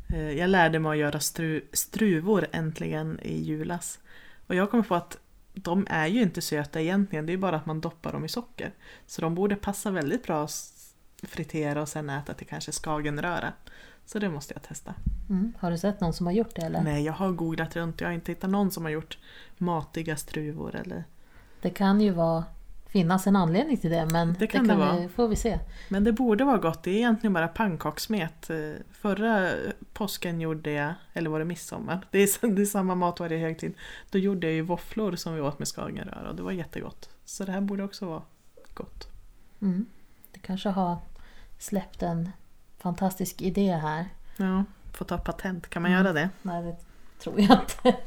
Eh, 0.09 0.31
Jag 0.31 0.49
lärde 0.49 0.79
mig 0.79 0.91
att 0.91 0.97
göra 0.97 1.19
stru, 1.19 1.61
struvor 1.73 2.47
äntligen 2.51 3.19
i 3.19 3.41
julas. 3.41 3.99
Och 4.47 4.55
jag 4.55 4.71
kommer 4.71 4.83
på 4.83 4.95
att 4.95 5.17
de 5.53 5.87
är 5.89 6.07
ju 6.07 6.21
inte 6.21 6.41
söta 6.41 6.81
egentligen, 6.81 7.25
det 7.25 7.33
är 7.33 7.37
bara 7.37 7.55
att 7.55 7.65
man 7.65 7.81
doppar 7.81 8.13
dem 8.13 8.25
i 8.25 8.29
socker. 8.29 8.71
Så 9.07 9.21
de 9.21 9.35
borde 9.35 9.55
passa 9.55 9.91
väldigt 9.91 10.23
bra 10.23 10.43
att 10.43 10.73
fritera 11.23 11.81
och 11.81 11.89
sen 11.89 12.09
äta 12.09 12.33
till 12.33 12.47
kanske 12.47 12.71
skagenröra. 12.71 13.53
Så 14.05 14.19
det 14.19 14.29
måste 14.29 14.53
jag 14.53 14.63
testa. 14.63 14.93
Mm. 15.29 15.53
Har 15.59 15.71
du 15.71 15.77
sett 15.77 16.01
någon 16.01 16.13
som 16.13 16.25
har 16.25 16.33
gjort 16.33 16.55
det 16.55 16.61
eller? 16.61 16.81
Nej, 16.81 17.03
jag 17.03 17.13
har 17.13 17.31
googlat 17.31 17.75
runt, 17.75 18.01
jag 18.01 18.07
har 18.07 18.13
inte 18.13 18.31
hittat 18.31 18.49
någon 18.49 18.71
som 18.71 18.83
har 18.83 18.91
gjort 18.91 19.17
matiga 19.57 20.17
struvor 20.17 20.75
eller... 20.75 21.03
Det 21.61 21.69
kan 21.69 22.01
ju 22.01 22.09
vara, 22.11 22.43
finnas 22.97 23.27
en 23.27 23.35
anledning 23.35 23.77
till 23.77 23.89
det, 23.91 24.05
men 24.05 24.35
Det 24.39 24.47
kan 24.47 24.67
det 24.67 24.73
vi, 24.75 24.79
vara. 24.79 25.09
får 25.09 25.27
vi 25.27 25.35
se. 25.35 25.59
Men 25.89 26.03
det 26.03 26.11
borde 26.11 26.43
vara 26.45 26.57
gott, 26.57 26.83
det 26.83 26.91
är 26.91 26.95
egentligen 26.95 27.33
bara 27.33 27.47
pannkakssmet. 27.47 28.49
Eh, 28.49 28.57
Förra 28.91 29.51
påsken 29.93 30.41
gjorde 30.41 30.71
jag, 30.71 30.93
eller 31.13 31.29
var 31.29 31.39
det 31.39 31.45
midsommar? 31.45 32.07
Det 32.11 32.19
är, 32.19 32.47
det 32.55 32.61
är 32.61 32.65
samma 32.65 32.95
mat 32.95 33.19
varje 33.19 33.37
högtid. 33.37 33.73
Då 34.09 34.17
gjorde 34.17 34.47
jag 34.47 34.53
ju 34.53 34.61
våfflor 34.61 35.15
som 35.15 35.35
vi 35.35 35.41
åt 35.41 35.59
med 35.59 35.67
skagenröra 35.67 36.29
och 36.29 36.35
det 36.35 36.43
var 36.43 36.51
jättegott. 36.51 37.09
Så 37.25 37.45
det 37.45 37.51
här 37.51 37.61
borde 37.61 37.83
också 37.83 38.05
vara 38.05 38.21
gott. 38.73 39.07
Mm. 39.61 39.85
Du 40.31 40.39
kanske 40.39 40.69
har 40.69 40.97
släppt 41.59 42.01
en 42.03 42.29
fantastisk 42.77 43.41
idé 43.41 43.71
här. 43.73 44.05
Ja, 44.37 44.63
få 44.93 45.03
ta 45.03 45.17
patent, 45.17 45.69
kan 45.69 45.81
man 45.81 45.91
Mm. 45.91 46.03
göra 46.03 46.13
det? 46.13 46.29
Nej, 46.41 46.63
det 46.63 46.75
tror 47.19 47.41
jag 47.41 47.59
inte. 47.61 47.99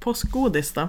Påskgodis 0.00 0.72
då? 0.72 0.88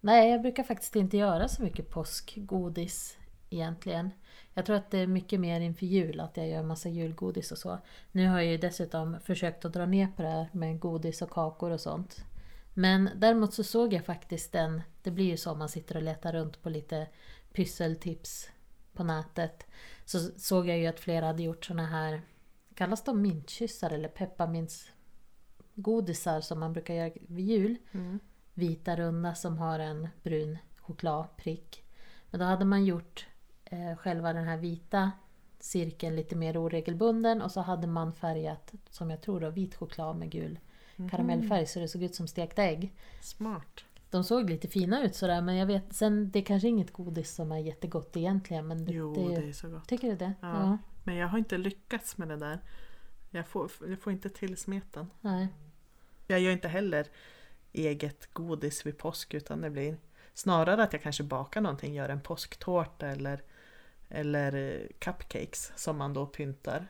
Nej, 0.00 0.30
jag 0.30 0.42
brukar 0.42 0.62
faktiskt 0.62 0.96
inte 0.96 1.16
göra 1.16 1.48
så 1.48 1.62
mycket 1.62 1.90
påskgodis 1.90 3.18
egentligen. 3.50 4.10
Jag 4.54 4.66
tror 4.66 4.76
att 4.76 4.90
det 4.90 4.98
är 4.98 5.06
mycket 5.06 5.40
mer 5.40 5.60
inför 5.60 5.86
jul, 5.86 6.20
att 6.20 6.36
jag 6.36 6.48
gör 6.48 6.62
massa 6.62 6.88
julgodis 6.88 7.52
och 7.52 7.58
så. 7.58 7.78
Nu 8.12 8.28
har 8.28 8.38
jag 8.38 8.52
ju 8.52 8.58
dessutom 8.58 9.16
försökt 9.24 9.64
att 9.64 9.72
dra 9.72 9.86
ner 9.86 10.08
på 10.16 10.22
det 10.22 10.28
här 10.28 10.48
med 10.52 10.80
godis 10.80 11.22
och 11.22 11.30
kakor 11.30 11.70
och 11.70 11.80
sånt. 11.80 12.24
Men 12.74 13.10
däremot 13.16 13.54
så 13.54 13.64
såg 13.64 13.92
jag 13.92 14.04
faktiskt 14.04 14.54
en, 14.54 14.82
det 15.02 15.10
blir 15.10 15.24
ju 15.24 15.36
så 15.36 15.50
om 15.50 15.58
man 15.58 15.68
sitter 15.68 15.96
och 15.96 16.02
letar 16.02 16.32
runt 16.32 16.62
på 16.62 16.70
lite 16.70 17.06
pysseltips 17.52 18.50
på 18.92 19.04
nätet. 19.04 19.66
Så 20.04 20.18
såg 20.18 20.68
jag 20.68 20.78
ju 20.78 20.86
att 20.86 21.00
flera 21.00 21.26
hade 21.26 21.42
gjort 21.42 21.64
såna 21.64 21.86
här, 21.86 22.22
kallas 22.74 23.04
de 23.04 23.22
mintkyssar 23.22 23.90
eller 23.90 24.08
pepparmintsgodisar 24.08 26.40
som 26.40 26.60
man 26.60 26.72
brukar 26.72 26.94
göra 26.94 27.10
vid 27.28 27.46
jul 27.46 27.76
mm 27.92 28.18
vita 28.58 28.96
runda 28.96 29.34
som 29.34 29.58
har 29.58 29.78
en 29.78 30.08
brun 30.22 30.58
chokladprick. 30.80 31.84
Men 32.30 32.40
då 32.40 32.46
hade 32.46 32.64
man 32.64 32.84
gjort 32.84 33.26
eh, 33.64 33.96
själva 33.96 34.32
den 34.32 34.44
här 34.44 34.56
vita 34.56 35.12
cirkeln 35.60 36.16
lite 36.16 36.36
mer 36.36 36.58
oregelbunden 36.58 37.42
och 37.42 37.50
så 37.50 37.60
hade 37.60 37.86
man 37.86 38.12
färgat, 38.12 38.74
som 38.90 39.10
jag 39.10 39.20
tror 39.20 39.40
då, 39.40 39.50
vit 39.50 39.74
choklad 39.74 40.16
med 40.16 40.30
gul 40.30 40.58
karamellfärg 41.10 41.66
så 41.66 41.80
det 41.80 41.88
såg 41.88 42.02
ut 42.02 42.14
som 42.14 42.28
stekt 42.28 42.58
ägg. 42.58 42.94
Smart. 43.20 43.84
De 44.10 44.24
såg 44.24 44.50
lite 44.50 44.68
fina 44.68 45.04
ut 45.04 45.14
sådär 45.14 45.42
men 45.42 45.56
jag 45.56 45.66
vet, 45.66 45.92
sen 45.94 46.30
det 46.30 46.38
är 46.38 46.44
kanske 46.44 46.68
inget 46.68 46.92
godis 46.92 47.34
som 47.34 47.52
är 47.52 47.58
jättegott 47.58 48.16
egentligen 48.16 48.66
men 48.66 48.84
det, 48.84 48.92
Jo, 48.92 49.14
det, 49.14 49.34
är 49.34 49.40
det 49.40 49.48
är 49.48 49.52
så 49.52 49.68
gott. 49.68 49.88
Tycker 49.88 50.10
du 50.10 50.16
det? 50.16 50.32
Ja. 50.40 50.78
Men 51.04 51.16
jag 51.16 51.28
har 51.28 51.38
inte 51.38 51.58
lyckats 51.58 52.18
med 52.18 52.28
det 52.28 52.36
där. 52.36 52.58
Jag 53.30 53.46
får, 53.46 53.70
jag 53.88 53.98
får 53.98 54.12
inte 54.12 54.28
till 54.28 54.56
smeten. 54.56 55.10
Nej. 55.20 55.48
Jag 56.26 56.40
gör 56.40 56.52
inte 56.52 56.68
heller 56.68 57.06
eget 57.72 58.28
godis 58.32 58.86
vid 58.86 58.98
påsk 58.98 59.34
utan 59.34 59.60
det 59.60 59.70
blir 59.70 59.96
snarare 60.34 60.82
att 60.82 60.92
jag 60.92 61.02
kanske 61.02 61.22
bakar 61.22 61.60
någonting, 61.60 61.94
gör 61.94 62.08
en 62.08 62.20
påsktårta 62.20 63.06
eller, 63.06 63.42
eller 64.08 64.54
eh, 64.54 64.86
cupcakes 64.98 65.72
som 65.76 65.96
man 65.96 66.12
då 66.12 66.26
pyntar 66.26 66.86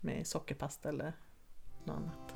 med 0.00 0.26
sockerpasta 0.26 0.88
eller 0.88 1.12
något 1.84 1.96
annat. 1.96 2.34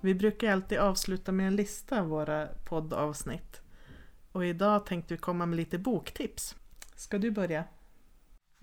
Vi 0.00 0.14
brukar 0.14 0.52
alltid 0.52 0.78
avsluta 0.78 1.32
med 1.32 1.46
en 1.46 1.56
lista 1.56 2.00
av 2.00 2.06
våra 2.06 2.48
poddavsnitt. 2.64 3.60
Och 4.32 4.46
idag 4.46 4.86
tänkte 4.86 5.14
vi 5.14 5.18
komma 5.18 5.46
med 5.46 5.56
lite 5.56 5.78
boktips. 5.78 6.56
Ska 6.94 7.18
du 7.18 7.30
börja? 7.30 7.64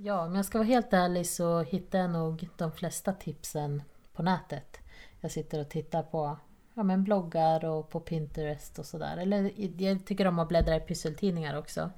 Ja, 0.03 0.25
om 0.25 0.35
jag 0.35 0.45
ska 0.45 0.57
vara 0.57 0.67
helt 0.67 0.93
ärlig 0.93 1.27
så 1.27 1.61
hittar 1.61 1.99
jag 1.99 2.09
nog 2.09 2.49
de 2.57 2.71
flesta 2.71 3.13
tipsen 3.13 3.83
på 4.13 4.23
nätet. 4.23 4.77
Jag 5.19 5.31
sitter 5.31 5.61
och 5.61 5.69
tittar 5.69 6.03
på 6.03 6.37
ja, 6.73 6.83
men 6.83 7.03
bloggar 7.03 7.65
och 7.65 7.89
på 7.89 7.99
Pinterest 7.99 8.79
och 8.79 8.85
sådär. 8.85 9.17
Eller 9.17 9.51
jag 9.81 10.05
tycker 10.05 10.27
om 10.27 10.39
att 10.39 10.47
bläddra 10.47 10.75
i 10.75 10.79
pysseltidningar 10.79 11.57
också. 11.57 11.91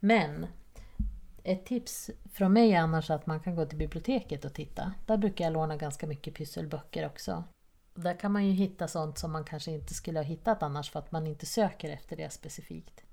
Men 0.00 0.46
ett 1.44 1.66
tips 1.66 2.10
från 2.32 2.52
mig 2.52 2.72
är 2.72 2.80
annars 2.80 3.10
att 3.10 3.26
man 3.26 3.40
kan 3.40 3.56
gå 3.56 3.66
till 3.66 3.78
biblioteket 3.78 4.44
och 4.44 4.54
titta. 4.54 4.92
Där 5.06 5.16
brukar 5.16 5.44
jag 5.44 5.52
låna 5.52 5.76
ganska 5.76 6.06
mycket 6.06 6.34
pysselböcker 6.34 7.06
också. 7.06 7.44
Där 7.94 8.14
kan 8.14 8.32
man 8.32 8.46
ju 8.46 8.52
hitta 8.52 8.88
sånt 8.88 9.18
som 9.18 9.32
man 9.32 9.44
kanske 9.44 9.70
inte 9.70 9.94
skulle 9.94 10.18
ha 10.18 10.24
hittat 10.24 10.62
annars 10.62 10.90
för 10.90 10.98
att 10.98 11.12
man 11.12 11.26
inte 11.26 11.46
söker 11.46 11.90
efter 11.90 12.16
det 12.16 12.32
specifikt. 12.32 13.04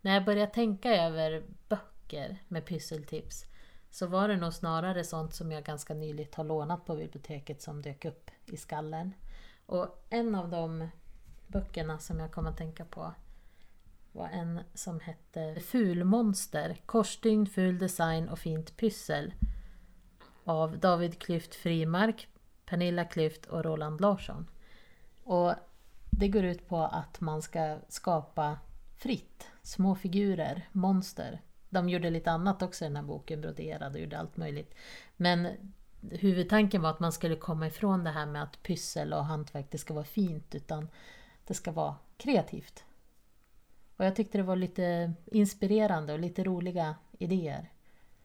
När 0.00 0.14
jag 0.14 0.24
började 0.24 0.52
tänka 0.52 1.06
över 1.06 1.42
böcker 1.68 2.42
med 2.48 2.64
pysseltips 2.64 3.46
så 3.90 4.06
var 4.06 4.28
det 4.28 4.36
nog 4.36 4.52
snarare 4.52 5.04
sånt 5.04 5.34
som 5.34 5.52
jag 5.52 5.64
ganska 5.64 5.94
nyligt 5.94 6.34
har 6.34 6.44
lånat 6.44 6.84
på 6.84 6.96
biblioteket 6.96 7.62
som 7.62 7.82
dök 7.82 8.04
upp 8.04 8.30
i 8.46 8.56
skallen. 8.56 9.14
Och 9.66 10.06
en 10.10 10.34
av 10.34 10.50
de 10.50 10.88
böckerna 11.46 11.98
som 11.98 12.20
jag 12.20 12.32
kom 12.32 12.46
att 12.46 12.56
tänka 12.56 12.84
på 12.84 13.12
var 14.12 14.28
en 14.28 14.60
som 14.74 15.00
hette 15.00 15.60
Fulmonster, 15.60 16.76
korsstygn, 16.86 17.46
ful 17.46 17.78
design 17.78 18.28
och 18.28 18.38
fint 18.38 18.76
pyssel. 18.76 19.34
Av 20.44 20.78
David 20.78 21.18
Klyft 21.18 21.54
Frimark, 21.54 22.28
Pernilla 22.66 23.04
Klyft 23.04 23.46
och 23.46 23.64
Roland 23.64 24.00
Larsson. 24.00 24.50
Och 25.24 25.54
det 26.10 26.28
går 26.28 26.44
ut 26.44 26.68
på 26.68 26.78
att 26.78 27.20
man 27.20 27.42
ska 27.42 27.78
skapa 27.88 28.58
fritt, 28.96 29.46
små 29.62 29.94
figurer, 29.94 30.68
monster. 30.72 31.40
De 31.70 31.88
gjorde 31.88 32.10
lite 32.10 32.30
annat 32.30 32.62
också 32.62 32.84
i 32.84 32.88
den 32.88 32.96
här 32.96 33.02
boken, 33.02 33.40
broderade 33.40 33.94
och 33.94 34.00
gjorde 34.00 34.18
allt 34.18 34.36
möjligt. 34.36 34.74
Men 35.16 35.48
huvudtanken 36.10 36.82
var 36.82 36.90
att 36.90 37.00
man 37.00 37.12
skulle 37.12 37.36
komma 37.36 37.66
ifrån 37.66 38.04
det 38.04 38.10
här 38.10 38.26
med 38.26 38.42
att 38.42 38.62
pyssel 38.62 39.12
och 39.12 39.24
hantverk 39.24 39.66
det 39.70 39.78
ska 39.78 39.94
vara 39.94 40.04
fint 40.04 40.54
utan 40.54 40.88
det 41.46 41.54
ska 41.54 41.72
vara 41.72 41.96
kreativt. 42.16 42.84
Och 43.96 44.04
jag 44.04 44.16
tyckte 44.16 44.38
det 44.38 44.44
var 44.44 44.56
lite 44.56 45.12
inspirerande 45.26 46.12
och 46.12 46.18
lite 46.18 46.44
roliga 46.44 46.94
idéer. 47.18 47.72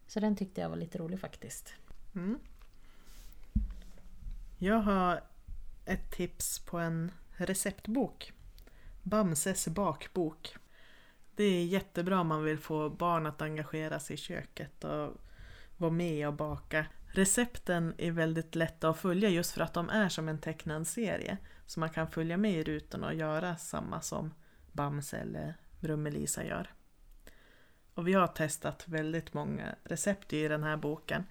Så 0.08 0.20
den 0.20 0.36
tyckte 0.36 0.62
jag 0.62 0.70
var 0.70 0.78
lite 0.78 0.98
rolig 0.98 1.20
faktiskt. 1.20 1.74
Mm. 2.16 2.40
Jag 4.58 4.80
har 4.80 5.24
ett 5.86 6.12
tips 6.12 6.60
på 6.60 6.80
en 6.80 7.12
receptbok. 7.32 8.34
Bamses 9.04 9.68
bakbok. 9.68 10.56
Det 11.36 11.44
är 11.44 11.66
jättebra 11.66 12.20
om 12.20 12.28
man 12.28 12.44
vill 12.44 12.58
få 12.58 12.90
barn 12.90 13.26
att 13.26 13.42
engagera 13.42 14.00
sig 14.00 14.14
i 14.14 14.18
köket 14.18 14.84
och 14.84 15.14
vara 15.78 15.92
med 15.92 16.28
och 16.28 16.34
baka. 16.34 16.86
Recepten 17.08 17.94
är 17.98 18.12
väldigt 18.12 18.56
lätta 18.56 18.90
att 18.90 19.00
följa 19.00 19.30
just 19.30 19.52
för 19.52 19.62
att 19.62 19.74
de 19.74 19.90
är 19.90 20.10
som 20.10 20.30
en 20.30 20.40
tecknad 20.40 20.88
serie. 20.88 21.38
Så 21.66 21.80
man 21.80 21.90
kan 21.90 22.08
följa 22.08 22.38
med 22.38 22.52
i 22.52 22.64
rutorna 22.64 23.08
och 23.08 23.14
göra 23.14 23.58
samma 23.58 24.02
som 24.02 24.34
Bamse 24.72 25.18
eller 25.18 25.54
Brummelisa 25.80 26.44
gör. 26.44 26.74
Och 27.94 28.08
vi 28.08 28.14
har 28.14 28.28
testat 28.28 28.88
väldigt 28.88 29.34
många 29.34 29.76
recept 29.84 30.34
i 30.34 30.48
den 30.48 30.64
här 30.64 30.78
boken. 30.78 31.24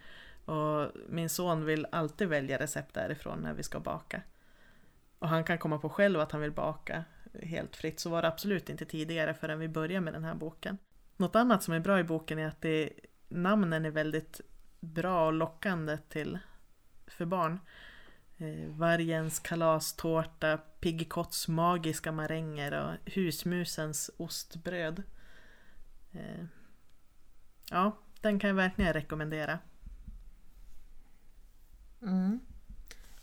Och 0.45 0.91
min 1.09 1.29
son 1.29 1.65
vill 1.65 1.87
alltid 1.93 2.29
välja 2.29 2.59
recept 2.59 2.95
därifrån 2.95 3.39
när 3.39 3.55
vi 3.55 3.63
ska 3.63 3.81
baka. 3.81 4.23
Och 5.19 5.29
han 5.29 5.45
kan 5.45 5.59
komma 5.59 5.79
på 5.79 5.89
själv 5.89 6.21
att 6.21 6.33
han 6.33 6.41
vill 6.41 6.53
baka 6.53 7.05
helt 7.43 7.77
fritt. 7.77 8.01
Så 8.01 8.11
var 8.11 8.23
det 8.23 8.29
absolut 8.29 8.69
inte 8.69 8.85
tidigare 8.85 9.35
förrän 9.35 9.59
vi 9.59 9.69
började 9.69 10.01
med 10.01 10.13
den 10.13 10.25
här 10.25 10.35
boken. 10.35 10.79
Något 11.17 11.37
annat 11.37 11.63
som 11.63 11.75
är 11.75 11.81
bra 11.81 12.01
i 12.01 12.05
boken 12.05 12.39
är 12.39 12.47
att 12.47 12.61
det, 12.61 12.91
namnen 13.29 13.85
är 13.85 13.91
väldigt 13.91 14.41
bra 14.81 15.27
och 15.27 15.33
lockande 15.33 15.99
till, 16.09 16.39
för 17.07 17.25
barn. 17.25 17.61
Eh, 18.37 18.69
vargens 18.69 19.39
kalastårta, 19.39 20.59
Piggikotts 20.81 21.49
magiska 21.49 22.13
maränger 22.13 22.73
och 22.73 23.13
husmusens 23.13 24.11
ostbröd. 24.17 25.03
Eh, 26.13 26.45
ja, 27.71 27.99
den 28.21 28.39
kan 28.39 28.49
jag 28.49 28.55
verkligen 28.55 28.93
rekommendera. 28.93 29.59
Mm. 32.03 32.41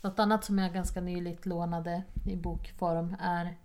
Något 0.00 0.18
annat 0.18 0.44
som 0.44 0.58
jag 0.58 0.72
ganska 0.72 1.00
nyligt 1.00 1.46
lånade 1.46 2.02
i 2.26 2.36
bokform 2.36 3.16
är 3.20 3.56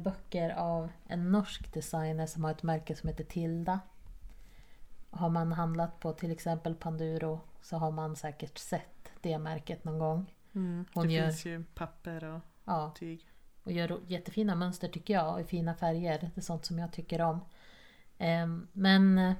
böcker 0.00 0.50
av 0.50 0.88
en 1.06 1.32
norsk 1.32 1.74
designer 1.74 2.26
som 2.26 2.44
har 2.44 2.50
ett 2.50 2.62
märke 2.62 2.96
som 2.96 3.08
heter 3.08 3.24
Tilda. 3.24 3.80
Har 5.10 5.28
man 5.28 5.52
handlat 5.52 6.00
på 6.00 6.12
till 6.12 6.30
exempel 6.30 6.74
Panduro 6.74 7.40
så 7.62 7.76
har 7.76 7.90
man 7.90 8.16
säkert 8.16 8.58
sett 8.58 9.12
det 9.20 9.38
märket 9.38 9.84
någon 9.84 9.98
gång. 9.98 10.34
Mm, 10.54 10.84
Hon 10.94 11.06
det 11.06 11.12
gör- 11.12 11.24
finns 11.26 11.44
ju 11.46 11.64
papper 11.74 12.24
och 12.24 12.40
Ja, 12.64 12.92
tyg. 12.98 13.26
och 13.64 13.72
gör 13.72 14.00
jättefina 14.06 14.54
mönster 14.54 14.88
tycker 14.88 15.14
jag 15.14 15.34
och 15.34 15.40
i 15.40 15.44
fina 15.44 15.74
färger. 15.74 16.18
Det 16.20 16.40
är 16.40 16.40
sånt 16.40 16.64
som 16.64 16.78
jag 16.78 16.92
tycker 16.92 17.20
om. 17.20 17.40
Ehm, 18.18 18.68
Men 18.72 19.18
eh, 19.18 19.34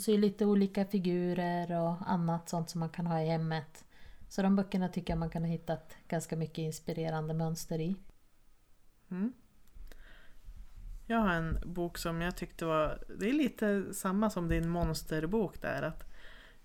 så 0.00 0.10
är 0.10 0.14
det 0.14 0.20
lite 0.20 0.46
olika 0.46 0.84
figurer 0.84 1.80
och 1.80 1.96
annat 2.10 2.48
sånt 2.48 2.70
som 2.70 2.80
man 2.80 2.88
kan 2.90 3.06
ha 3.06 3.20
i 3.20 3.26
hemmet. 3.28 3.84
Så 4.28 4.42
de 4.42 4.56
böckerna 4.56 4.88
tycker 4.88 5.12
jag 5.12 5.18
man 5.18 5.30
kan 5.30 5.42
ha 5.42 5.48
hittat 5.50 5.96
ganska 6.08 6.36
mycket 6.36 6.58
inspirerande 6.58 7.34
mönster 7.34 7.78
i. 7.80 7.96
Mm. 9.10 9.32
Jag 11.06 11.18
har 11.18 11.30
en 11.30 11.58
bok 11.66 11.98
som 11.98 12.20
jag 12.20 12.36
tyckte 12.36 12.64
var, 12.64 13.04
det 13.18 13.28
är 13.28 13.32
lite 13.32 13.94
samma 13.94 14.30
som 14.30 14.48
din 14.48 14.68
monsterbok 14.68 15.60
där. 15.60 15.82
Att 15.82 16.02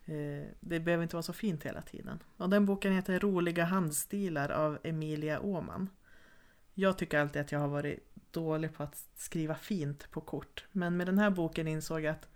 eh, 0.05 0.47
det 0.59 0.79
behöver 0.79 1.03
inte 1.03 1.15
vara 1.15 1.23
så 1.23 1.33
fint 1.33 1.63
hela 1.63 1.81
tiden. 1.81 2.19
Och 2.37 2.49
den 2.49 2.65
boken 2.65 2.93
heter 2.93 3.19
Roliga 3.19 3.65
handstilar 3.65 4.49
av 4.49 4.79
Emilia 4.83 5.39
Åman. 5.39 5.89
Jag 6.73 6.97
tycker 6.97 7.19
alltid 7.19 7.41
att 7.41 7.51
jag 7.51 7.59
har 7.59 7.67
varit 7.67 7.99
dålig 8.31 8.73
på 8.73 8.83
att 8.83 9.07
skriva 9.15 9.55
fint 9.55 10.11
på 10.11 10.21
kort. 10.21 10.65
Men 10.71 10.97
med 10.97 11.07
den 11.07 11.19
här 11.19 11.29
boken 11.29 11.67
insåg 11.67 12.01
jag 12.01 12.11
att 12.11 12.29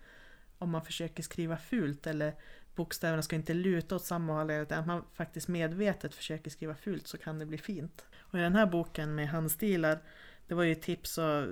om 0.57 0.69
man 0.69 0.85
försöker 0.85 1.23
skriva 1.23 1.57
fult 1.57 2.07
eller 2.07 2.35
bokstäverna 2.79 3.21
ska 3.21 3.35
inte 3.35 3.53
luta 3.53 3.95
åt 3.95 4.05
samma 4.05 4.33
håll 4.33 4.51
utan 4.51 4.79
att 4.79 4.87
man 4.87 5.03
faktiskt 5.13 5.47
medvetet 5.47 6.15
försöker 6.15 6.51
skriva 6.51 6.75
fult 6.75 7.07
så 7.07 7.17
kan 7.17 7.39
det 7.39 7.45
bli 7.45 7.57
fint. 7.57 8.05
Och 8.19 8.39
i 8.39 8.41
den 8.41 8.55
här 8.55 8.65
boken 8.65 9.15
med 9.15 9.29
handstilar 9.29 9.99
det 10.47 10.55
var 10.55 10.63
ju 10.63 10.75
tips 10.75 11.17
och 11.17 11.45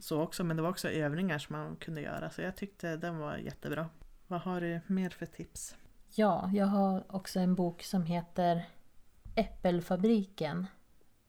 så 0.00 0.20
också 0.20 0.44
men 0.44 0.56
det 0.56 0.62
var 0.62 0.70
också 0.70 0.88
övningar 0.88 1.38
som 1.38 1.56
man 1.56 1.76
kunde 1.76 2.00
göra 2.00 2.30
så 2.30 2.42
jag 2.42 2.56
tyckte 2.56 2.96
den 2.96 3.18
var 3.18 3.36
jättebra. 3.36 3.88
Vad 4.26 4.40
har 4.40 4.60
du 4.60 4.80
mer 4.86 5.10
för 5.10 5.26
tips? 5.26 5.76
Ja, 6.14 6.50
jag 6.54 6.66
har 6.66 7.04
också 7.08 7.40
en 7.40 7.54
bok 7.54 7.82
som 7.82 8.04
heter 8.04 8.64
Äppelfabriken. 9.34 10.66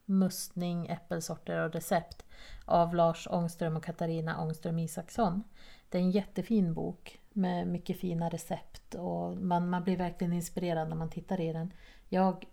Mustning, 0.05 0.87
äppelsorter 0.87 1.65
och 1.65 1.73
recept 1.73 2.25
av 2.65 2.95
Lars 2.95 3.27
Ångström 3.31 3.77
och 3.77 3.83
Katarina 3.83 4.41
Ångström 4.41 4.79
Isaksson. 4.79 5.43
Det 5.89 5.97
är 5.97 6.01
en 6.01 6.11
jättefin 6.11 6.73
bok 6.73 7.19
med 7.33 7.67
mycket 7.67 7.99
fina 7.99 8.29
recept 8.29 8.95
och 8.95 9.37
man, 9.37 9.69
man 9.69 9.83
blir 9.83 9.97
verkligen 9.97 10.33
inspirerad 10.33 10.89
när 10.89 10.95
man 10.95 11.09
tittar 11.09 11.41
i 11.41 11.53
den. 11.53 11.73
Jag 12.09 12.45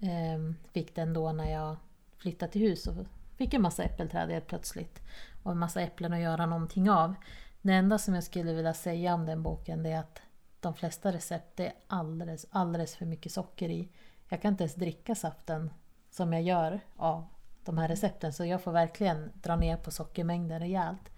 eh, 0.00 0.54
fick 0.72 0.94
den 0.94 1.12
då 1.12 1.32
när 1.32 1.50
jag 1.50 1.76
flyttade 2.16 2.52
till 2.52 2.62
hus 2.62 2.86
och 2.86 2.94
fick 3.36 3.54
en 3.54 3.62
massa 3.62 3.82
äppelträd 3.84 4.30
helt 4.30 4.46
plötsligt 4.46 5.00
och 5.42 5.52
en 5.52 5.58
massa 5.58 5.80
äpplen 5.80 6.12
att 6.12 6.20
göra 6.20 6.46
någonting 6.46 6.90
av. 6.90 7.14
Det 7.62 7.72
enda 7.72 7.98
som 7.98 8.14
jag 8.14 8.24
skulle 8.24 8.52
vilja 8.52 8.74
säga 8.74 9.14
om 9.14 9.26
den 9.26 9.42
boken 9.42 9.82
det 9.82 9.90
är 9.90 9.98
att 9.98 10.22
de 10.60 10.74
flesta 10.74 11.12
recept 11.12 11.60
är 11.60 11.72
alldeles, 11.86 12.46
alldeles 12.50 12.96
för 12.96 13.06
mycket 13.06 13.32
socker 13.32 13.68
i. 13.68 13.88
Jag 14.28 14.42
kan 14.42 14.52
inte 14.52 14.64
ens 14.64 14.74
dricka 14.74 15.14
saften 15.14 15.70
som 16.10 16.32
jag 16.32 16.42
gör 16.42 16.80
av 16.96 17.26
de 17.64 17.78
här 17.78 17.88
recepten 17.88 18.32
så 18.32 18.44
jag 18.44 18.62
får 18.62 18.72
verkligen 18.72 19.30
dra 19.34 19.56
ner 19.56 19.76
på 19.76 19.90
sockermängden 19.90 20.60
rejält. 20.60 21.11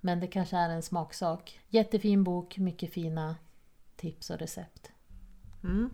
Men 0.00 0.20
det 0.20 0.26
kanske 0.26 0.56
är 0.56 0.68
en 0.70 0.82
smaksak. 0.82 1.60
Jättefin 1.68 2.24
bok, 2.24 2.58
mycket 2.58 2.92
fina 2.92 3.36
tips 3.96 4.30
och 4.30 4.38
recept. 4.38 4.92
Mm. 5.64 5.90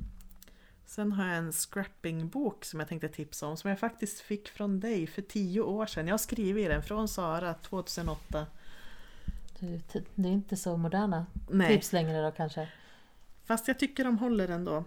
Sen 0.87 1.12
har 1.12 1.27
jag 1.27 1.37
en 1.37 1.53
scrappingbok 1.53 2.64
som 2.64 2.81
jag 2.81 2.88
tänkte 2.88 3.09
tipsa 3.09 3.47
om 3.47 3.57
som 3.57 3.71
jag 3.71 3.79
faktiskt 3.81 4.21
fick 4.21 4.49
från 4.49 4.81
dig 4.81 5.07
för 5.07 5.23
tio 5.23 5.61
år 5.61 5.87
sedan. 5.87 6.07
Jag 6.07 6.12
har 6.12 6.19
skrivit 6.19 6.64
i 6.67 6.69
den 6.69 6.83
från 6.83 7.09
Sara 7.09 7.55
2008. 7.55 8.47
Du- 9.59 9.81
Det 10.14 10.29
är 10.29 10.33
inte 10.33 10.57
så 10.57 10.77
moderna 10.77 11.27
Nej, 11.51 11.69
tips 11.77 11.93
längre 11.93 12.23
då 12.23 12.31
kanske? 12.31 12.69
fast 13.45 13.69
jag 13.69 13.79
tycker 13.79 14.05
de 14.05 14.19
håller 14.19 14.49
ändå. 14.49 14.85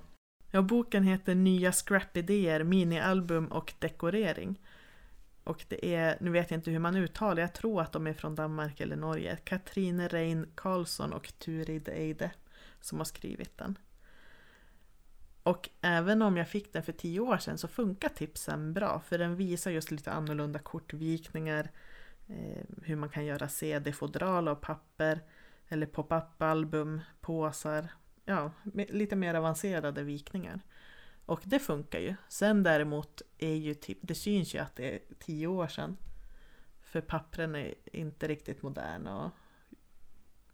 Ja, 0.52 0.62
boken 0.62 1.04
heter 1.04 1.36
Nya 1.36 1.72
scrap-idéer, 1.72 2.64
minialbum 2.64 3.46
och 3.48 3.74
dekorering. 3.80 4.60
Och 5.48 5.66
det 5.68 5.96
är, 5.96 6.18
nu 6.22 6.32
vet 6.32 6.52
jag 6.52 6.58
inte 6.58 6.72
hur 6.72 6.80
man 6.80 6.96
uttalar, 6.96 7.42
jag 7.42 7.54
tror 7.54 7.82
att 7.82 7.92
de 7.92 8.08
är 8.08 8.14
från 8.14 8.36
Danmark 8.36 8.80
eller 8.80 8.96
Norge. 8.96 9.38
Katrine 9.44 10.08
Rein 10.08 10.48
Karlsson 10.56 11.14
och 11.14 11.34
Turid 11.40 11.90
Eide 11.90 12.32
som 12.82 12.98
har 12.98 13.06
skrivit 13.06 13.58
den. 13.58 13.78
Och 15.44 15.70
även 15.82 16.22
om 16.22 16.38
jag 16.38 16.50
fick 16.50 16.74
den 16.74 16.84
för 16.84 16.92
tio 16.92 17.20
år 17.20 17.38
sedan 17.38 17.58
så 17.58 17.68
funkar 17.68 18.10
tipsen 18.10 18.74
bra 18.74 19.00
för 19.00 19.18
den 19.18 19.36
visar 19.36 19.72
just 19.72 19.92
lite 19.92 20.12
annorlunda 20.12 20.60
kortvikningar, 20.60 21.72
eh, 22.28 22.64
hur 22.84 22.96
man 22.96 23.10
kan 23.10 23.26
göra 23.26 23.50
CD-fodral 23.50 24.48
av 24.48 24.56
papper 24.56 25.22
eller 25.68 25.86
pop-up-album, 25.86 27.02
påsar, 27.22 27.88
ja, 28.26 28.52
lite 28.74 29.16
mer 29.16 29.34
avancerade 29.34 30.04
vikningar. 30.04 30.62
Och 31.28 31.42
det 31.44 31.60
funkar 31.60 32.00
ju. 32.00 32.16
Sen 32.30 32.64
däremot 32.64 33.22
är 33.38 33.56
ju 33.56 33.74
typ, 33.74 33.98
det 34.02 34.16
syns 34.16 34.56
ju 34.56 34.60
att 34.60 34.76
det 34.76 34.96
är 34.96 35.00
tio 35.20 35.48
år 35.48 35.68
sedan. 35.68 35.98
För 36.82 37.02
pappren 37.02 37.56
är 37.56 37.74
inte 37.92 38.28
riktigt 38.28 38.62
moderna 38.62 39.26
och 39.26 39.32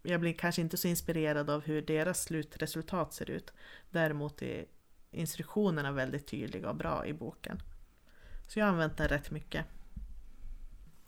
jag 0.04 0.20
blir 0.20 0.34
kanske 0.34 0.62
inte 0.62 0.78
så 0.78 0.88
inspirerad 0.88 1.50
av 1.50 1.62
hur 1.62 1.82
deras 1.82 2.24
slutresultat 2.24 3.14
ser 3.14 3.30
ut. 3.30 3.54
Däremot 3.90 4.42
är 4.42 4.66
instruktionerna 5.12 5.92
väldigt 5.92 6.28
tydliga 6.28 6.70
och 6.70 6.76
bra 6.76 7.06
i 7.06 7.14
boken. 7.14 7.62
Så 8.48 8.60
jag 8.60 8.66
har 8.66 8.72
använt 8.72 8.98
den 8.98 9.08
rätt 9.08 9.32
mycket. 9.32 9.66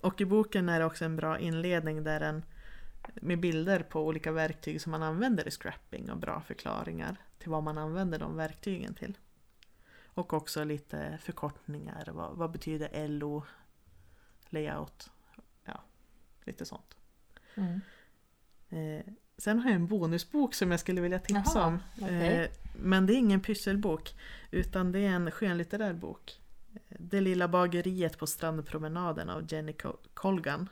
Och 0.02 0.22
i 0.22 0.26
boken 0.26 0.70
är 0.70 0.80
det 0.80 0.86
också 0.86 1.06
en 1.06 1.16
bra 1.16 1.40
inledning 1.40 2.04
där 2.04 2.20
den 2.20 2.46
med 3.14 3.40
bilder 3.40 3.80
på 3.80 4.06
olika 4.06 4.32
verktyg 4.32 4.82
som 4.82 4.92
man 4.92 5.04
använder 5.04 5.48
i 5.48 5.52
scrapping 5.52 6.12
och 6.12 6.18
bra 6.18 6.42
förklaringar 6.42 7.16
till 7.38 7.50
vad 7.50 7.64
man 7.64 7.78
använder 7.78 8.20
de 8.20 8.36
verktygen 8.36 8.94
till. 8.94 9.18
Och 10.16 10.34
också 10.34 10.64
lite 10.64 11.18
förkortningar. 11.22 12.10
Vad, 12.14 12.38
vad 12.38 12.52
betyder 12.52 13.08
LO? 13.08 13.44
Layout? 14.50 15.10
Ja, 15.66 15.84
lite 16.44 16.66
sånt. 16.66 16.96
Mm. 17.56 17.82
Eh, 18.70 19.06
sen 19.38 19.60
har 19.60 19.70
jag 19.70 19.76
en 19.76 19.88
bonusbok 19.88 20.54
som 20.54 20.72
jag 20.72 20.80
skulle 20.80 21.02
vilja 21.02 21.20
tipsa 21.20 21.52
Jaha, 21.60 21.68
om. 21.68 21.80
okej. 22.02 22.28
Eh, 22.44 22.50
men 22.76 23.06
det 23.06 23.14
är 23.14 23.18
ingen 23.18 23.42
pysselbok 23.42 24.16
utan 24.52 24.92
det 24.92 25.00
är 25.00 25.10
en 25.10 25.32
skönlitterär 25.32 25.94
bok. 25.94 26.42
Det 26.90 27.22
lilla 27.22 27.48
bageriet 27.48 28.18
på 28.18 28.28
strandpromenaden 28.28 29.30
av 29.30 29.54
Jenny 29.54 29.72
Col- 29.72 30.08
Colgan. 30.14 30.70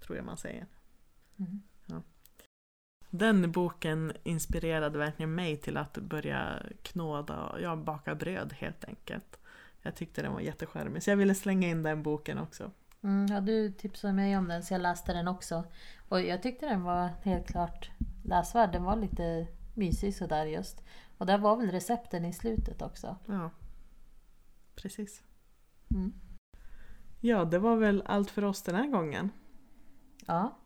Tror 0.00 0.16
jag 0.16 0.24
man 0.26 0.36
säger. 0.36 0.66
Mm. 1.36 1.62
Den 3.10 3.52
boken 3.52 4.12
inspirerade 4.22 4.98
verkligen 4.98 5.34
mig 5.34 5.56
till 5.56 5.76
att 5.76 5.98
börja 5.98 6.62
knåda, 6.82 7.56
ja 7.60 7.76
baka 7.76 8.14
bröd 8.14 8.52
helt 8.52 8.84
enkelt. 8.84 9.38
Jag 9.82 9.94
tyckte 9.94 10.22
den 10.22 10.32
var 10.32 10.40
jättecharmig 10.40 11.02
så 11.02 11.10
jag 11.10 11.16
ville 11.16 11.34
slänga 11.34 11.68
in 11.68 11.82
den 11.82 12.02
boken 12.02 12.38
också. 12.38 12.70
Mm, 13.02 13.26
ja, 13.26 13.40
du 13.40 13.72
tipsade 13.72 14.12
mig 14.12 14.36
om 14.36 14.48
den 14.48 14.62
så 14.62 14.74
jag 14.74 14.80
läste 14.80 15.12
den 15.12 15.28
också. 15.28 15.64
Och 16.08 16.20
jag 16.20 16.42
tyckte 16.42 16.66
den 16.66 16.82
var 16.82 17.10
helt 17.22 17.46
klart 17.46 17.90
läsvärd. 18.24 18.72
Den 18.72 18.84
var 18.84 18.96
lite 18.96 19.46
mysig 19.74 20.16
sådär 20.16 20.46
just. 20.46 20.84
Och 21.18 21.26
där 21.26 21.38
var 21.38 21.56
väl 21.56 21.70
recepten 21.70 22.24
i 22.24 22.32
slutet 22.32 22.82
också. 22.82 23.16
Ja, 23.26 23.50
precis. 24.74 25.22
Mm. 25.90 26.12
Ja, 27.20 27.44
det 27.44 27.58
var 27.58 27.76
väl 27.76 28.02
allt 28.06 28.30
för 28.30 28.44
oss 28.44 28.62
den 28.62 28.74
här 28.74 28.86
gången. 28.86 29.30
Ja. 30.26 30.56